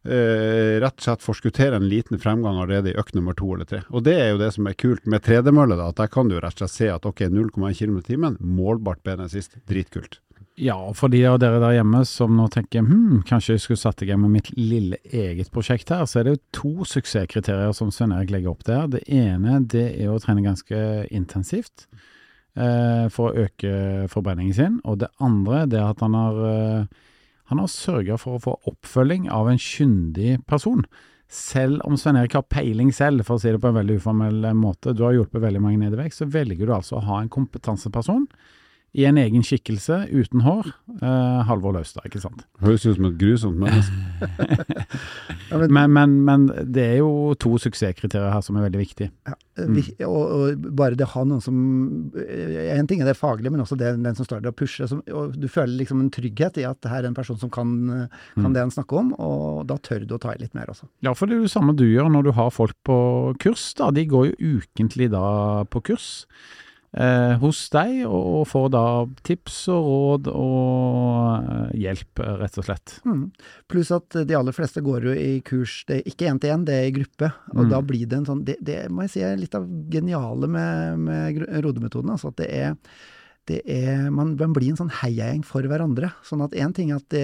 [0.03, 3.83] eh, rett og slett forskuttere en liten fremgang allerede i økt nummer to eller tre.
[3.95, 6.35] Og det er jo det som er kult med tredemølle, da, at der kan du
[6.39, 9.55] rett og slett se at ok, 0,1 km i timen, målbart bedre enn sist.
[9.69, 10.19] Dritkult.
[10.59, 14.01] Ja, for de av dere der hjemme som nå tenker hm, kanskje jeg skulle satt
[14.03, 17.91] i gang med mitt lille eget prosjekt her, så er det jo to suksesskriterier som
[17.93, 18.89] Svein Erik legger opp der.
[18.91, 21.87] Det ene det er å trene ganske intensivt
[22.59, 24.77] eh, for å øke forbrenningen sin.
[24.83, 27.09] Og det andre det er at han har, eh,
[27.53, 30.83] har sørga for å få oppfølging av en kyndig person.
[31.31, 34.51] Selv om Svein Erik har peiling selv, for å si det på en veldig uformell
[34.51, 37.21] måte, du har hjulpet veldig mange ned i vekt, så velger du altså å ha
[37.21, 38.27] en kompetanseperson
[38.93, 40.67] i en egen skikkelse, uten hår.
[41.01, 42.41] Eh, Halvor Laustad, ikke sant.
[42.59, 43.93] Høres ut som et grusomt menneske.
[45.51, 49.09] Men, Men, men, men det er jo to suksesskriterier her som er veldig viktige.
[49.27, 49.33] ja,
[49.67, 51.57] vi, og, og bare det å ha noen som
[52.15, 54.87] eh, En ting er det faglige, men også det, den som står der og pusher.
[54.87, 57.51] Som, og du føler liksom en trygghet i at det her er en person som
[57.51, 57.73] kan,
[58.35, 58.53] kan Mm.
[58.55, 60.87] det han snakker om, og da tør du å ta i litt mer også.
[61.03, 62.97] Ja, for det er jo det samme du gjør når du har folk på
[63.43, 63.73] kurs.
[63.79, 63.91] da.
[63.91, 66.70] De går jo ukentlig da på kurs eh,
[67.39, 68.83] hos deg, og, får da
[69.23, 72.97] tips og råd og eh, hjelp, eh, rett og slett.
[73.07, 73.21] Mm.
[73.71, 76.65] Pluss at de aller fleste går jo i kurs, det er ikke én til én,
[76.67, 77.31] det er i gruppe.
[77.55, 77.69] Og Mm.
[77.69, 80.99] da blir det en sånn Det, det må jeg si er litt av geniale med,
[80.99, 82.11] med rodemetoden.
[82.11, 82.75] Altså at det er
[83.47, 86.11] det er, man, man blir en sånn heiagjeng for hverandre.
[86.23, 87.23] Sånn at én ting er at det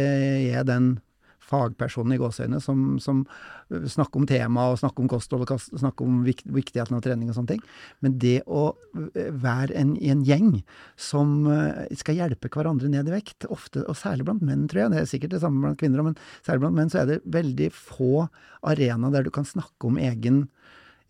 [0.56, 1.00] er den
[1.48, 3.24] fagpersonen i gåseøynene som, som
[3.68, 7.56] snakker om tema og snakker om kosthold og snakker om viktigheten av trening og sånne
[7.56, 7.64] ting.
[8.04, 10.52] Men det å øh, være en, en gjeng
[11.00, 14.94] som øh, skal hjelpe hverandre ned i vekt, ofte, og særlig blant menn, tror jeg,
[14.94, 17.72] det er sikkert det samme blant kvinner, men særlig blant menn så er det veldig
[17.76, 18.28] få
[18.68, 20.48] arenaer der du kan snakke om egen,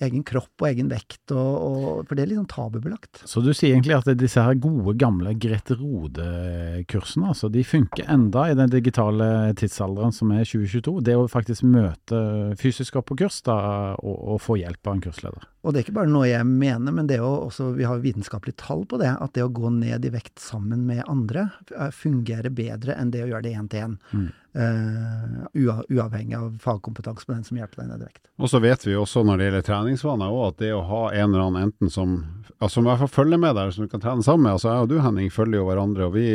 [0.04, 3.24] egen kropp og egen vekt, og, og, for det er litt sånn tabubelagt.
[3.26, 8.48] Så du sier egentlig at disse her gode, gamle Grete Rode-kursene, altså, de funker enda
[8.52, 10.96] i den digitale tidsalderen som er 2022.
[11.08, 12.22] Det å faktisk møte
[12.62, 13.58] fysisk opp på kurs da,
[13.98, 15.48] og, og få hjelp av en kursleder.
[15.68, 18.00] Og det er ikke bare noe jeg mener, men det er jo også, vi har
[18.04, 21.50] vitenskapelige tall på det, at det å gå ned i vekt sammen med andre
[21.92, 23.98] fungerer bedre enn det å gjøre det én til én.
[24.14, 24.30] Mm.
[24.56, 25.44] Uh,
[25.90, 28.24] uavhengig av fagkompetanse på den som hjelper deg ned i vekt.
[28.42, 31.28] Og så vet vi også når det gjelder treningsvaner også, at det å ha en
[31.30, 32.16] eller annen enten som
[32.58, 34.56] altså, som i hvert fall følger med der, som du kan trene sammen med.
[34.56, 36.28] altså Jeg og du Henning følger jo hverandre, og vi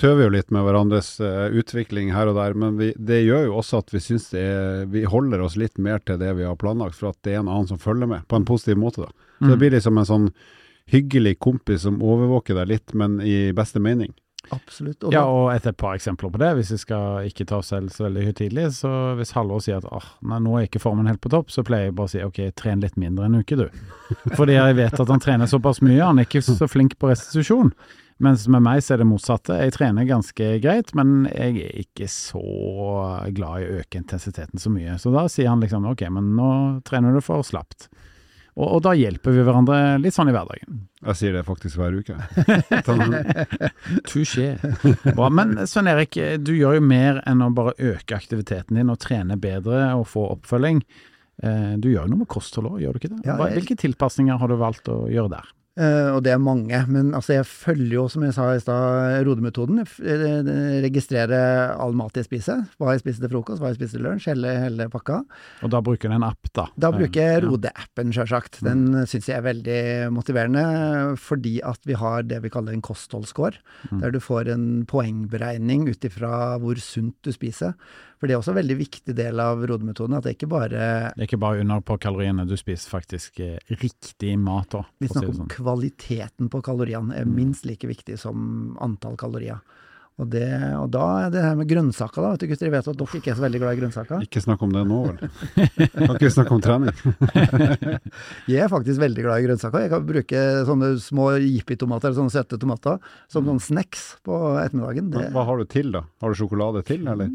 [0.00, 2.54] tøver jo litt med hverandres uh, utvikling her og der.
[2.56, 4.46] Men vi, det gjør jo også at vi syns det
[4.94, 7.50] Vi holder oss litt mer til det vi har planlagt, for at det er en
[7.52, 9.04] annen som følger med, på en positiv måte.
[9.04, 9.12] da.
[9.40, 9.50] Så Mm.
[9.50, 10.30] det blir liksom en sånn
[10.90, 14.12] hyggelig kompis som overvåker deg litt, men i beste mening.
[14.54, 15.04] Absolutt.
[15.04, 17.92] Og Ja, og et, par eksempler på det, hvis vi skal ikke ta oss selv
[17.94, 18.66] så veldig høytidelig.
[18.80, 21.64] Så hvis Halvor sier at åh, nei, nå er ikke formen helt på topp, så
[21.66, 23.66] pleier jeg bare å si ok, tren litt mindre en uke, du.
[24.38, 27.74] Fordi jeg vet at han trener såpass mye, han er ikke så flink på restitusjon.
[28.20, 29.56] Mens med meg så er det motsatte.
[29.62, 32.42] Jeg trener ganske greit, men jeg er ikke så
[33.32, 34.98] glad i å øke intensiteten så mye.
[35.00, 36.50] Så da sier han liksom ok, men nå
[36.84, 37.88] trener du for slapt.
[38.60, 40.82] Og, og da hjelper vi hverandre litt sånn i hverdagen.
[41.00, 42.16] Jeg sier det faktisk hver uke.
[44.10, 44.50] Touché.
[45.16, 45.30] Bra.
[45.32, 49.38] Men Svein Erik, du gjør jo mer enn å bare øke aktiviteten din og trene
[49.40, 50.82] bedre og få oppfølging.
[51.42, 53.22] Eh, Du gjør jo noe med kosthold òg, gjør du ikke det?
[53.56, 55.48] Hvilke tilpasninger har du valgt å gjøre der?
[55.78, 56.78] Eh, og det er mange.
[56.90, 59.82] Men altså, jeg følger jo, som jeg sa i stad, rodemetoden.
[59.84, 60.50] F- eh,
[60.84, 62.64] registrerer all mat jeg spiser.
[62.80, 65.20] Hva jeg spiser til frokost, hva jeg spiser til lunsj, hele, hele pakka.
[65.62, 66.66] Og da bruker du en app, da?
[66.74, 68.60] Da bruker jeg Rode-appen, sjølsagt.
[68.66, 69.06] Den mm.
[69.10, 69.80] syns jeg er veldig
[70.14, 70.66] motiverende,
[71.20, 73.62] fordi at vi har det vi kaller en kostholdsscore.
[73.90, 74.02] Mm.
[74.02, 77.76] Der du får en poengberegning ut ifra hvor sunt du spiser.
[78.20, 80.80] For det er også en veldig viktig del av rodemetoden, at det ikke bare
[81.16, 85.06] Det er ikke bare under på kaloriene, du spiser faktisk eh, riktig mat òg, for
[85.08, 85.48] å si det sånn.
[85.60, 89.60] Kvaliteten på kaloriene er minst like viktig som antall kalorier.
[90.20, 90.44] Og, det,
[90.76, 92.30] og da er det her med grønnsaker, da.
[92.34, 94.24] Vet du, gutter, jeg vet at dere ikke er så veldig glad i grønnsaker.
[94.26, 95.20] ikke snakk om det nå, vel.
[95.94, 96.98] Kan ikke snakke om trening?
[98.50, 99.86] Jeg er faktisk veldig glad i grønnsaker.
[99.86, 103.00] Jeg kan bruke sånne små jippi-tomater, sånne søte tomater,
[103.32, 105.08] som sånn snacks på ettermiddagen.
[105.14, 106.04] Det Hva har du til, da?
[106.20, 107.32] Har du sjokolade til, eller?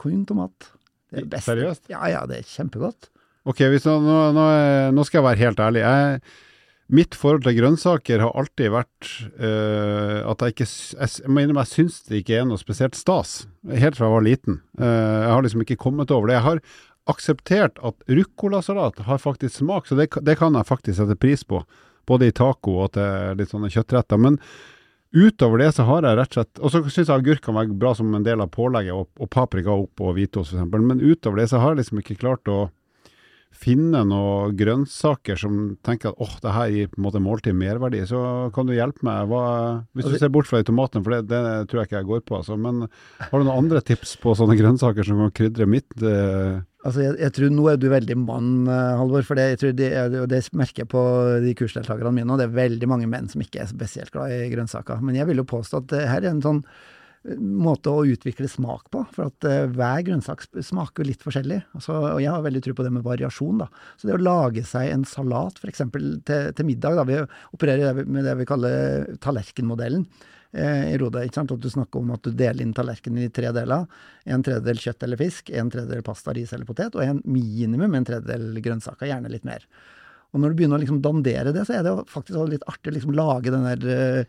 [0.00, 0.68] kun tomat.
[1.08, 1.48] Det er best.
[1.48, 1.86] Seriøst?
[1.94, 3.08] Ja, ja, det er kjempegodt.
[3.48, 3.96] Ok, hvis nå,
[4.36, 4.46] nå,
[4.92, 5.86] nå skal jeg være helt ærlig.
[5.88, 6.20] Jeg,
[6.90, 12.00] mitt forhold til grønnsaker har alltid vært uh, at jeg ikke Jeg, må jeg syns
[12.08, 14.60] det ikke er noe spesielt stas, helt fra jeg var liten.
[14.80, 16.38] Uh, jeg har liksom ikke kommet over det.
[16.38, 16.62] Jeg har
[17.10, 21.62] akseptert at ruccolasalat har faktisk smak, så det, det kan jeg faktisk sette pris på.
[22.08, 24.20] Både i taco og til litt sånne kjøttretter.
[24.20, 24.38] Men
[25.14, 27.74] utover det så har jeg rett og slett Og så syns jeg agurk kan være
[27.78, 30.68] bra som en del av pålegget, og, og paprika opp og hvitost f.eks.
[30.74, 32.68] Men utover det så har jeg liksom ikke klart å
[33.52, 38.00] finne noen grønnsaker som tenker at åh, det her gir på en måte måltid merverdi,
[38.08, 38.20] så
[38.54, 39.26] kan du hjelpe meg.
[39.28, 39.42] Hva,
[39.94, 42.06] hvis du Altså- ser bort fra de tomatene, for det, det tror jeg ikke jeg
[42.08, 42.36] går på.
[42.38, 42.56] Altså.
[42.56, 42.88] Men
[43.20, 47.18] har du noen andre tips på sånne grønnsaker som kan krydre mitt eh, Altså, jeg,
[47.20, 50.22] jeg tror nå er du veldig mann, eh, Halvor, for det, jeg tror det, er-
[50.22, 51.02] og det merker jeg på
[51.44, 54.48] de kursdeltakerne mine, og det er veldig mange menn som ikke er spesielt glad i
[54.48, 55.02] grønnsaker.
[55.04, 56.62] Men jeg vil jo påstå at det her er en sånn
[57.36, 61.60] måte å utvikle smak på, for at uh, hver grønnsak smaker litt forskjellig.
[61.76, 63.68] Altså, og jeg har veldig tro på det med variasjon, da.
[64.00, 65.84] Så det å lage seg en salat, f.eks.
[65.92, 67.20] Til, til middag, da, vi
[67.56, 70.06] opererer med det vi kaller tallerkenmodellen
[70.56, 71.26] eh, i Rode.
[71.26, 71.52] ikke sant?
[71.52, 73.84] At du snakker om at du deler inn tallerkenen i tre deler.
[74.24, 78.08] En tredjedel kjøtt eller fisk, en tredjedel pasta, ris eller potet, og en minimum en
[78.08, 79.68] tredjedel grønnsaker, gjerne litt mer.
[80.30, 82.92] Og når du begynner å liksom dandere det, så er det jo faktisk litt artig
[82.92, 83.80] å liksom lage den der
[84.22, 84.26] uh,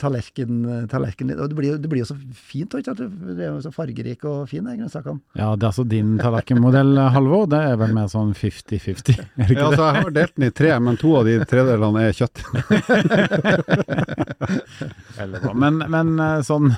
[0.00, 3.02] tallerken, tallerken Og det blir, det blir jo så fint, ikke sant?
[3.28, 5.20] Det er jo så fargerik og fin, de grønnsakene.
[5.38, 7.46] Ja, det er altså din tallerkenmodell, Halvor.
[7.52, 10.48] Det er vel mer sånn 50-50, er det Ja, ikke altså, jeg har delt den
[10.48, 12.36] i tre, men to av de tredelene er kjøtt.
[15.54, 16.74] Men, men eh, sånn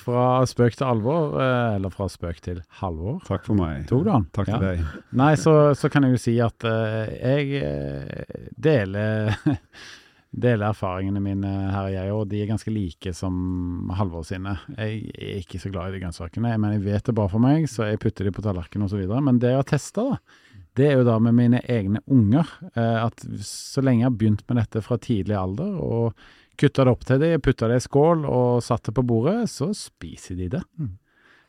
[0.00, 3.84] fra spøk til alvor, eh, eller fra spøk til halvor, Takk for meg.
[3.90, 4.26] tok du den?
[4.36, 4.60] Takk til Ja.
[4.72, 4.84] deg.
[5.20, 9.34] Nei, så, så kan jeg jo si at uh, jeg eh, deler
[10.38, 12.26] Deler erfaringene mine her, jeg òg.
[12.28, 14.52] De er ganske like som Halvor sine.
[14.76, 16.50] Jeg er ikke så glad i de grønnsakene.
[16.60, 19.06] men jeg vet det bare for meg, så jeg putter de på tallerkenen osv.
[19.24, 20.18] Men det jeg har testa, da,
[20.76, 22.44] det er jo da med mine egne unger.
[22.76, 26.12] At så lenge jeg har begynt med dette fra tidlig alder, og
[26.58, 29.70] kutta det opp til de, putta det i skål og satt det på bordet, så
[29.76, 30.62] spiser de det.
[30.78, 30.96] Mm.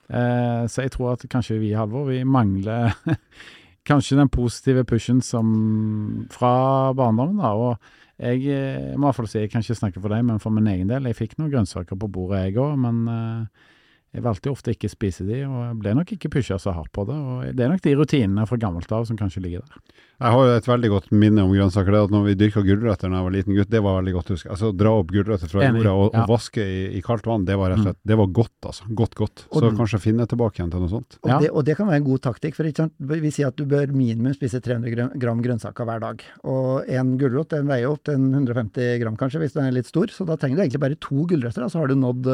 [0.09, 2.95] Eh, så jeg tror at kanskje vi, Halvor, vi mangler
[3.89, 7.53] kanskje den positive pushen som fra barndommen, da.
[7.53, 10.41] Og jeg eh, må i hvert fall si, jeg kan ikke snakke for deg, men
[10.43, 12.75] for min egen del, jeg fikk noen grønnsaker på bordet, jeg òg.
[12.81, 13.75] Men eh,
[14.09, 16.89] jeg valgte jo ofte ikke spise de, og jeg ble nok ikke pusha så hardt
[16.95, 17.13] på det.
[17.13, 19.97] og Det er nok de rutinene fra gammelt av som kanskje ligger der.
[20.19, 21.93] Jeg har jo et veldig godt minne om grønnsaker.
[21.93, 24.31] Det at når vi dyrka gulrøtter da jeg var liten gutt, det var veldig godt
[24.31, 24.49] å huske.
[24.51, 26.23] Altså Dra opp gulrøtter fra jorda og, ja.
[26.25, 28.89] og vaske i, i kaldt vann, det var rett og slett det var godt, altså.
[28.97, 29.45] Godt, godt.
[29.45, 31.19] Så og, kanskje finne tilbake igjen til noe sånt.
[31.21, 31.37] Og, Ja.
[31.43, 32.95] det, og det kan være en god taktikk, for ikke sant?
[32.99, 36.25] vi sier at du bør minimum spise 300 gram, grønnsaker hver dag.
[36.49, 40.09] Og en gulrot den veier opp til 150 gram kanskje, hvis den er litt stor,
[40.11, 42.27] så da trenger du egentlig bare to gulrøtter, så har du nådd,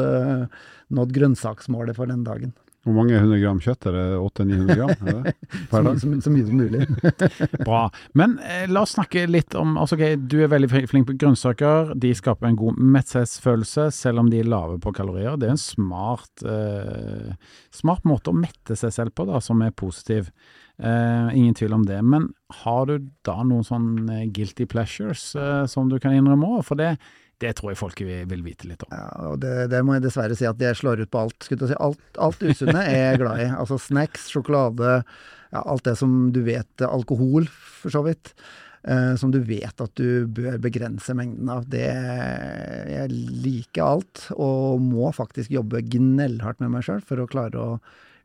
[0.96, 1.14] nådd nådd
[1.66, 2.52] grønnsaksmålet for den dagen.
[2.86, 4.02] Hvor mange hundre gram kjøtt er det?
[4.22, 4.90] 800-900 gram?
[5.10, 5.32] Er?
[5.72, 6.84] Så, mye- så, så mye som mulig.
[7.66, 7.80] Bra.
[8.14, 11.90] Men eh, la oss snakke litt om altså, okay, Du er veldig flink på grønnsaker.
[11.98, 15.34] De skaper en god metthetsfølelse, selv om de er lave på kalorier.
[15.34, 17.34] Det er en smart, eh,
[17.74, 20.30] smart måte å mette seg selv på, da, som er positiv.
[20.78, 21.98] Eh, ingen tvil om det.
[22.06, 22.30] Men
[22.62, 26.62] har du da noen sånn eh, guilty pleasures eh, som du kan innrømme òg?
[26.70, 26.94] For det,
[27.42, 28.92] det tror jeg folk vil, vite litt om.
[28.96, 31.36] Ja, og det, det må jeg dessverre si at jeg slår ut på alt.
[31.44, 31.76] Skulle si.
[31.84, 33.48] Alt, alt usunne er jeg glad i.
[33.60, 35.00] Altså snacks, sjokolade,
[35.52, 38.32] ja, alt det som du vet Alkohol, for så vidt.
[38.88, 41.68] eh, som du vet at du bør begrense mengden av.
[41.68, 43.10] Det Jeg
[43.44, 47.78] liker alt, og må faktisk jobbe gnellhardt med meg sjøl for å klare å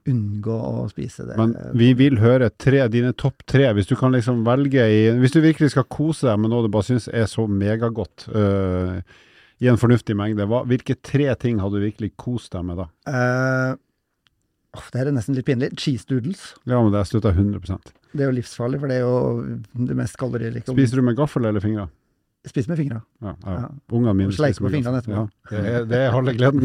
[0.09, 1.37] unngå å spise det.
[1.39, 5.35] Men vi vil høre tre, dine topp tre, hvis du kan liksom velge i Hvis
[5.35, 8.99] du virkelig skal kose deg med noe du bare syns er så megagodt uh,
[9.61, 12.87] i en fornuftig mengde, hva, hvilke tre ting hadde du virkelig kost deg med da?
[13.05, 13.77] Uh,
[14.77, 15.71] oh, det her er nesten litt pinlig.
[15.77, 16.51] Cheese doodles.
[16.65, 19.97] Ja, men det er jeg 100% Det er jo livsfarlig, for det er jo det
[19.99, 20.73] mest kalorierike.
[20.73, 21.91] Spiser du med gaffel eller fingre?
[22.49, 23.01] Spis med fingra.
[23.21, 23.51] Ja, ja.
[23.53, 23.67] Ja.
[23.93, 25.25] Ungene mine spiser med på fingrene etterpå.
[25.51, 26.63] Ja, det, er, halve gleden.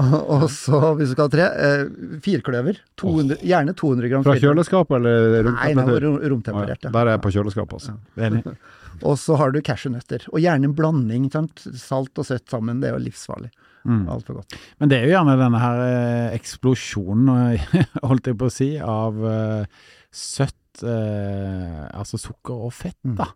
[0.00, 1.82] Og, og så, hvis du skal ha tre, eh,
[2.24, 2.80] firkløver.
[2.96, 5.98] 200, Gjerne 200 gram Fra kjøleskapet eller Nei, nei,
[6.32, 6.88] romtemperert.
[6.88, 7.98] Der er jeg på kjøleskapet, altså.
[8.16, 8.56] Enig.
[9.04, 10.24] Og så har du cashewnøtter.
[10.32, 11.28] Og gjerne en blanding.
[11.32, 11.66] Sant?
[11.76, 12.80] Salt og søtt sammen.
[12.80, 13.52] Det er jo livsfarlig.
[13.86, 14.06] Mm.
[14.10, 14.56] Altfor godt.
[14.80, 17.58] Men det er jo gjerne denne her eh, eksplosjonen,
[18.08, 23.16] holdt jeg på å si, av eh, søtt, eh, altså sukker og fett, Mm.
[23.16, 23.30] da.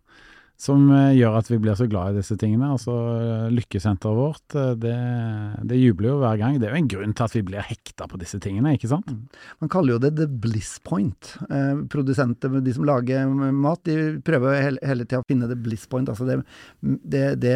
[0.61, 2.67] Som eh, gjør at vi blir så glad i disse tingene.
[2.69, 4.91] Altså eh, Lykkesenteret vårt, det,
[5.65, 6.59] det jubler jo hver gang.
[6.61, 9.09] Det er jo en grunn til at vi blir hekta på disse tingene, ikke sant?
[9.57, 11.31] Man kaller jo det the bliss point.
[11.49, 13.25] Eh, produsenter, de som lager
[13.57, 16.11] mat, de prøver hele, hele tida å finne the bliss point.
[16.13, 16.37] Altså, det,
[17.09, 17.55] det, det,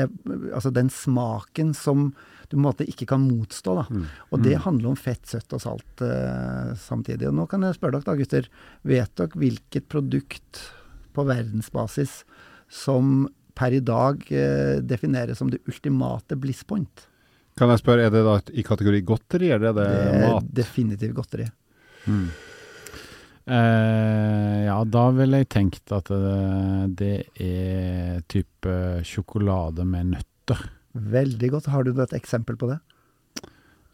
[0.55, 2.09] altså den smaken som
[2.49, 3.75] du på en måte ikke kan motstå.
[3.79, 3.85] Da.
[3.89, 4.05] Mm.
[4.31, 7.29] Og det handler om fett, søtt og salt uh, samtidig.
[7.29, 8.49] Og nå kan jeg spørre dere da, gutter.
[8.87, 10.61] Vet dere hvilket produkt
[11.15, 12.23] på verdensbasis
[12.71, 17.07] som per i dag uh, defineres som det ultimate bliss point?
[17.55, 20.49] Kan jeg spørre, er det da i kategori godteri, eller er det, Det er mat?
[20.63, 21.45] definitivt godteri.
[22.05, 22.25] Mm.
[23.45, 28.73] Uh, ja, da ville jeg tenkt at det, det er type
[29.05, 30.65] sjokolade med nøtter.
[30.95, 31.71] Veldig godt.
[31.73, 32.79] Har du et eksempel på det?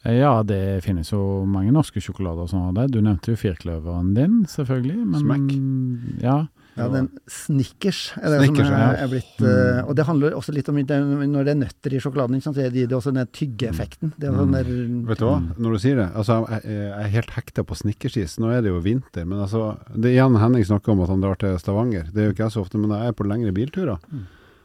[0.05, 2.91] Eh, Ja, det finnes jo mange norske sjokolader som har det.
[2.95, 4.97] Du nevnte jo firkløveren din, selvfølgelig.
[5.05, 6.23] Men, Smack.
[6.23, 6.39] Ja.
[6.79, 8.85] Ja, den Snickers er det Snickers, som ja.
[8.93, 11.99] er, er blitt uh, Og det handler også litt om når det er nøtter i
[11.99, 14.13] sjokoladen, ikke sant, så gir det også den tyggeeffekten.
[14.15, 14.69] Det sånn der,
[15.09, 18.37] Vet du hva, når du sier det, altså jeg, jeg er helt hekta på snickersis.
[18.39, 21.35] Nå er det jo vinter, men altså det Jan Henning snakker om at han drar
[21.43, 22.07] til Stavanger.
[22.07, 23.99] Det er jo ikke jeg så ofte, men jeg er på lengre bilturer,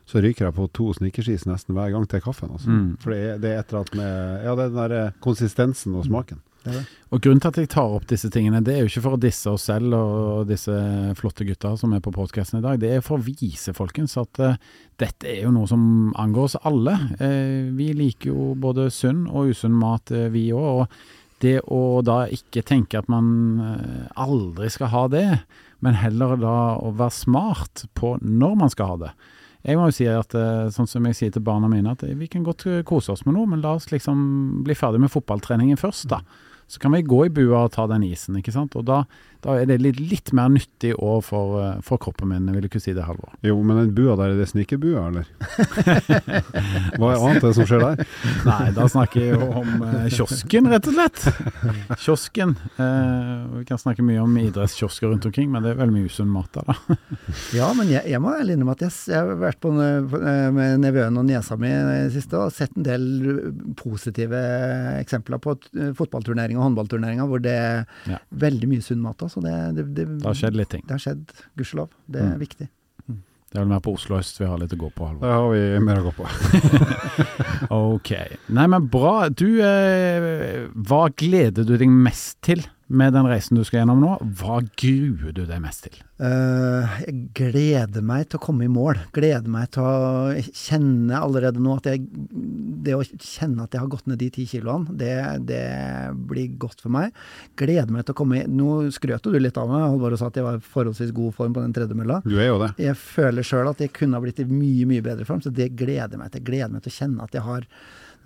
[0.07, 2.53] så ryker jeg på to snickersis nesten hver gang til kaffen.
[2.55, 2.71] Altså.
[2.71, 2.91] Mm.
[3.03, 5.97] For det er, det er et eller annet med Ja, det er den der konsistensen
[5.99, 6.43] og smaken.
[6.65, 6.85] det det.
[7.15, 9.21] Og grunnen til at jeg tar opp disse tingene, det er jo ikke for å
[9.23, 10.75] disse oss selv og disse
[11.19, 12.81] flotte gutta som er på podkasten i dag.
[12.83, 14.57] Det er for å vise, folkens, at uh,
[14.99, 15.85] dette er jo noe som
[16.19, 16.97] angår oss alle.
[17.21, 20.83] Uh, vi liker jo både sunn og usunn mat, uh, vi òg.
[20.87, 21.15] Og
[21.45, 23.27] det å da ikke tenke at man
[23.61, 25.27] eh, aldri skal ha det,
[25.85, 29.11] men heller da å være smart på når man skal ha det.
[29.67, 32.15] Jeg må jo si at, eh, sånn som jeg sier til barna mine, at eh,
[32.15, 35.11] vi kan godt eh, kose oss med noe, men la oss liksom bli ferdig med
[35.11, 36.21] fotballtreningen først, da.
[36.69, 38.75] Så kan vi gå i bua og ta den isen, ikke sant.
[38.75, 39.05] Og da,
[39.45, 42.67] da er det litt, litt mer nyttig òg for, eh, for kroppen min, vil du
[42.67, 43.37] ikke si det, Halvor?
[43.47, 45.29] Jo, men den bua der, er det snickerbua, eller?
[46.99, 48.03] Hva er annet det som skjer der?
[48.49, 51.23] Nei, da snakker jeg jo om eh, kiosken, rett og slett.
[52.03, 52.57] Kiosken.
[52.83, 56.31] Eh, vi kan snakke mye om idrettskiosker rundt omkring, men det er veldig mye usunn
[56.35, 56.99] mat der, da.
[57.55, 60.83] Ja, men jeg, jeg må ærlig innrømme at jeg, jeg har vært på, eh, med
[60.83, 63.07] nevøen og niesa mi i det siste og sett en del
[63.79, 64.43] positive
[64.99, 68.19] eksempler på t- fotballturneringer og håndballturneringer hvor det er Ja.
[68.33, 69.23] veldig mye sunn mat.
[69.23, 69.41] Altså.
[69.43, 70.83] Det, det, det, Det har skjedd litt ting.
[70.87, 71.25] Det har skjedd,
[71.57, 71.89] gudskjelov.
[72.11, 72.39] Det er Mm.
[72.41, 72.69] viktig.
[73.47, 75.23] Det er vel mer på Oslo øst vi har litt å gå på, Halvor.
[75.23, 76.27] Der har vi mer å gå på.
[77.73, 78.11] Ok.
[78.53, 79.29] Nei, men bra.
[79.31, 84.13] Du, eh, hva gleder du deg mest til med den reisen du skal gjennom nå.
[84.39, 85.97] Hva gruer du deg mest til?
[86.17, 89.01] Uh, jeg gleder meg til å komme i mål.
[89.17, 92.07] Gleder meg til å kjenne allerede nå at jeg
[92.87, 95.13] Det å kjenne at jeg har gått ned de ti kiloene, det,
[95.49, 95.67] det
[96.31, 97.13] blir godt for meg.
[97.59, 100.31] Gleder meg til å komme i Nå skrøt du litt av meg, Halvor, og sa
[100.31, 102.23] at jeg var i forholdsvis god form på den tredjemølla.
[102.25, 102.73] Du er jo det.
[102.81, 105.73] Jeg føler sjøl at jeg kunne ha blitt i mye, mye bedre form, så det
[105.77, 106.41] gleder jeg meg til.
[106.41, 107.67] Jeg gleder meg til å kjenne at jeg har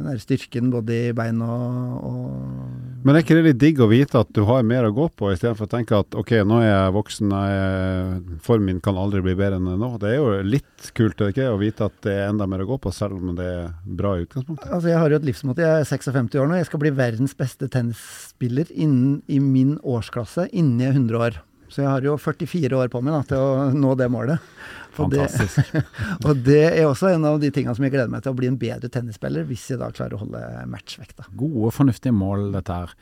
[0.00, 2.59] den der styrken både i bein og, og
[3.00, 5.30] Men er ikke det litt digg å vite at du har mer å gå på,
[5.32, 9.34] istedenfor å tenke at ok, nå er jeg voksen, jeg, formen min kan aldri bli
[9.38, 9.90] bedre enn nå.
[10.02, 12.64] Det er jo litt kult er det ikke, å vite at det er enda mer
[12.64, 14.68] å gå på, selv om det er bra i utgangspunktet.
[14.68, 15.64] Altså Jeg har jo et livsmåte.
[15.64, 16.58] Jeg er 56 år nå.
[16.60, 21.40] Jeg skal bli verdens beste tennisspiller innen, i min årsklasse innen jeg er 100 år.
[21.70, 24.50] Så jeg har jo 44 år på meg da, til å nå det målet.
[24.98, 25.70] Og Fantastisk.
[25.70, 25.82] Det,
[26.26, 28.50] og det er også en av de tingene som jeg gleder meg til, å bli
[28.50, 30.42] en bedre tennisspiller hvis jeg da klarer å holde
[30.72, 31.28] matchvekta.
[31.38, 32.94] Gode, fornuftige mål, dette her.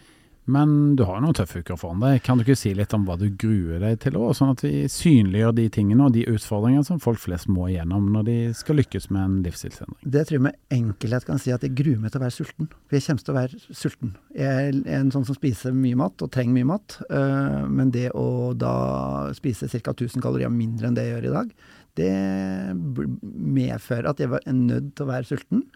[0.49, 2.23] Men du har jo noen tøffe uker foran deg.
[2.25, 4.87] Kan du ikke si litt om hva du gruer deg til òg, sånn at vi
[4.89, 9.11] synliggjør de tingene og de utfordringene som folk flest må igjennom når de skal lykkes
[9.13, 9.99] med en livsstilsendring?
[10.09, 12.71] Det tror jeg med enkelhet kan si at jeg gruer meg til å være sulten.
[12.89, 14.15] For jeg kommer til å være sulten.
[14.41, 16.97] Jeg er en sånn som spiser mye mat og trenger mye mat.
[17.11, 18.75] Øh, men det å da
[19.37, 19.93] spise ca.
[19.93, 21.53] 1000 kalorier mindre enn det jeg gjør i dag,
[21.99, 22.15] det
[23.59, 25.67] medfører at jeg er nødt til å være sulten.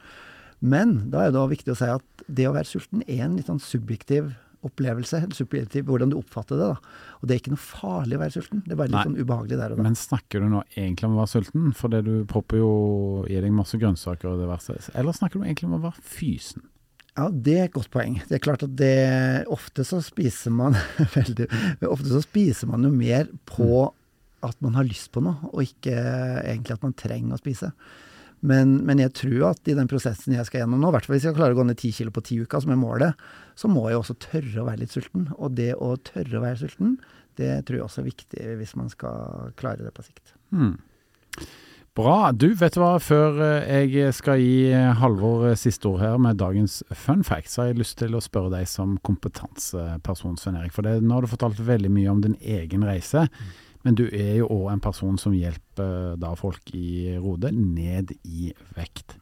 [0.62, 3.50] Men da er det viktig å si at det å være sulten er en litt
[3.50, 4.30] sånn subjektiv
[4.66, 6.68] opplevelse, subjektiv hvordan du oppfatter det.
[6.72, 6.98] da.
[7.20, 9.06] Og det er ikke noe farlig å være sulten, det er bare litt Nei.
[9.08, 9.86] sånn ubehagelig der og da.
[9.86, 12.74] Men snakker du nå egentlig om å være sulten, for det du propper jo
[13.30, 16.68] i deg masse grønnsaker og diverse, eller snakker du egentlig om å være fysen?
[17.12, 18.14] Ja, det er et godt poeng.
[18.24, 20.72] Det er klart at det Ofte så spiser man
[21.16, 21.44] veldig
[21.90, 23.90] Ofte så spiser man jo mer på
[24.42, 27.68] at man har lyst på noe, og ikke egentlig at man trenger å spise.
[28.42, 31.14] Men, men jeg tror at i den prosessen jeg skal gjennom nå, i hvert fall
[31.14, 33.26] hvis jeg klarer å gå ned ti kilo på ti uker, som er målet,
[33.58, 35.28] så må jeg også tørre å være litt sulten.
[35.38, 36.96] Og det å tørre å være sulten,
[37.38, 40.34] det tror jeg også er viktig hvis man skal klare det på sikt.
[40.50, 40.74] Hmm.
[41.96, 42.32] Bra.
[42.32, 46.38] Du, vet du hva, før eh, jeg skal gi Halvor eh, siste ord her med
[46.40, 50.72] dagens fun facts, så har jeg lyst til å spørre deg som kompetanseperson, Svein Erik.
[50.72, 53.26] For det, nå har du fortalt veldig mye om din egen reise.
[53.82, 58.52] Men du er jo òg en person som hjelper da folk i Rode ned i
[58.76, 59.16] vekt.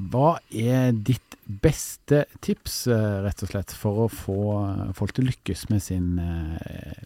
[0.00, 4.40] Hva er ditt beste tips, eh, rett og slett, for å få
[4.96, 6.16] folk til å lykkes med sin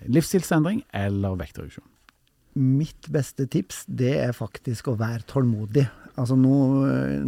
[0.07, 1.89] livsstilsendring eller vektreduksjon?
[2.57, 5.85] Mitt beste tips, det er faktisk å være tålmodig.
[6.17, 6.55] Altså nå,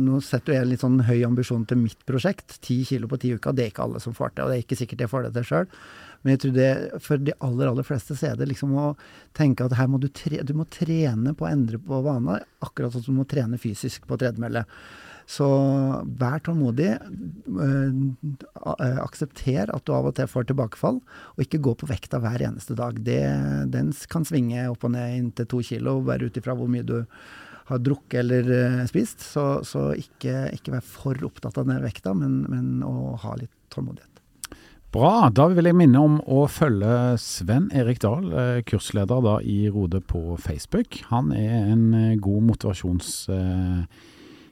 [0.00, 2.56] nå setter jeg litt sånn høy ambisjon til mitt prosjekt.
[2.64, 4.46] Ti kilo på ti uker, det er ikke alle som får til.
[4.46, 5.68] Og det er ikke sikkert jeg får det til sjøl.
[6.22, 6.70] Men jeg tror det,
[7.04, 8.86] for de aller, aller fleste så er det liksom å
[9.36, 12.94] tenke at her må du, tre, du må trene på å endre på vaner, akkurat
[12.94, 14.64] sånn som du må trene fysisk på tredemølle.
[15.28, 15.46] Så
[16.18, 16.88] vær tålmodig.
[17.52, 17.98] Øh,
[19.04, 21.02] aksepter at du av og til får tilbakefall,
[21.36, 22.96] og ikke gå på vekta hver eneste dag.
[23.04, 23.20] Det,
[23.74, 26.96] den kan svinge opp og ned inntil to kilo, bare ut ifra hvor mye du
[27.68, 29.20] har drukket eller øh, spist.
[29.20, 33.52] Så, så ikke, ikke, vær for opptatt av den vekta, men, men å ha litt
[33.74, 34.17] tålmodighet.
[34.94, 35.28] Bra.
[35.28, 38.30] Da vil jeg minne om å følge Sven Erik Dahl,
[38.68, 41.02] kursleder da i Rode på Facebook.
[41.10, 41.90] Han er en
[42.24, 43.84] god motivasjonskar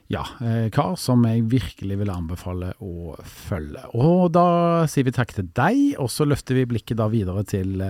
[0.07, 0.23] ja,
[0.71, 3.81] kar som jeg virkelig vil anbefale å følge.
[3.99, 7.81] Og da sier vi takk til deg, og så løfter vi blikket da videre til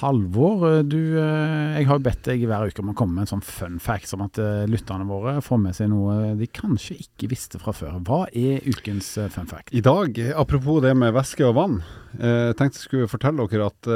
[0.00, 0.82] Halvor.
[0.84, 4.10] Du, jeg har bedt deg hver uke om å komme med en sånn fun fact,
[4.10, 7.96] som at lytterne våre får med seg noe de kanskje ikke visste fra før.
[8.04, 9.72] Hva er ukens fun fact?
[9.72, 11.78] I dag, apropos det med væske og vann,
[12.18, 13.90] jeg tenkte jeg skulle fortelle dere at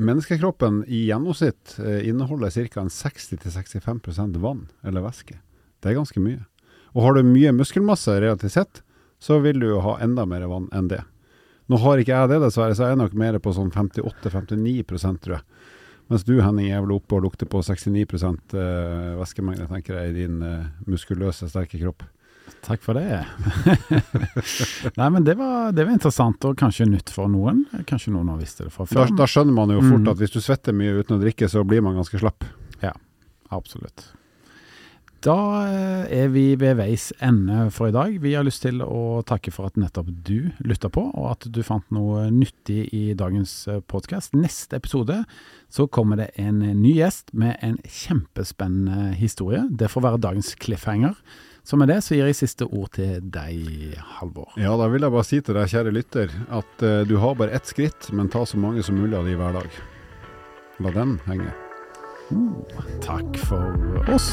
[0.00, 2.86] menneskekroppen i gjennomsnitt inneholder ca.
[2.88, 5.36] 60-65% vann eller væske.
[5.82, 6.44] Det er ganske mye.
[6.92, 8.82] Og har du mye muskelmasse relativt sett,
[9.22, 11.02] så vil du jo ha enda mer vann enn det.
[11.70, 14.82] Nå har ikke jeg det, dessverre, så er jeg nok mer på sånn 58-59
[15.22, 15.44] tror jeg.
[16.10, 18.56] Mens du, Henning, er vel oppe og lukter på 69%
[19.20, 22.02] væskemengde, tenker jeg, i din uh, muskuløse, sterke kropp.
[22.62, 23.22] Takk for det.
[24.98, 27.64] Nei, men det var, det var, interessant, og kanskje nytt for noen.
[27.88, 29.06] Kanskje noen har visst det fra før.
[29.08, 30.10] Da, da skjønner man jo fort mm.
[30.12, 32.46] at hvis du svetter mye uten å drikke, så blir man ganske slapp.
[32.82, 32.92] Ja,
[33.54, 34.10] absolutt.
[35.22, 35.36] Da
[36.10, 38.16] er vi ved veis ende for i dag.
[38.24, 41.60] Vi har lyst til å takke for at nettopp du lytta på, og at du
[41.62, 43.52] fant noe nyttig i dagens
[43.86, 44.34] podkast.
[44.34, 45.20] Neste episode
[45.70, 49.62] så kommer det en ny gjest med en kjempespennende historie.
[49.70, 51.14] Det får være dagens cliffhanger.
[51.62, 54.50] Så med det så gir jeg siste ord til deg, Halvor.
[54.58, 57.54] Ja, da vil jeg bare si til deg, kjære lytter, at uh, du har bare
[57.54, 59.82] ett skritt, men ta så mange som mulig av de hver dag.
[60.82, 61.54] La den henge.
[62.34, 64.32] Uh, takk for oss.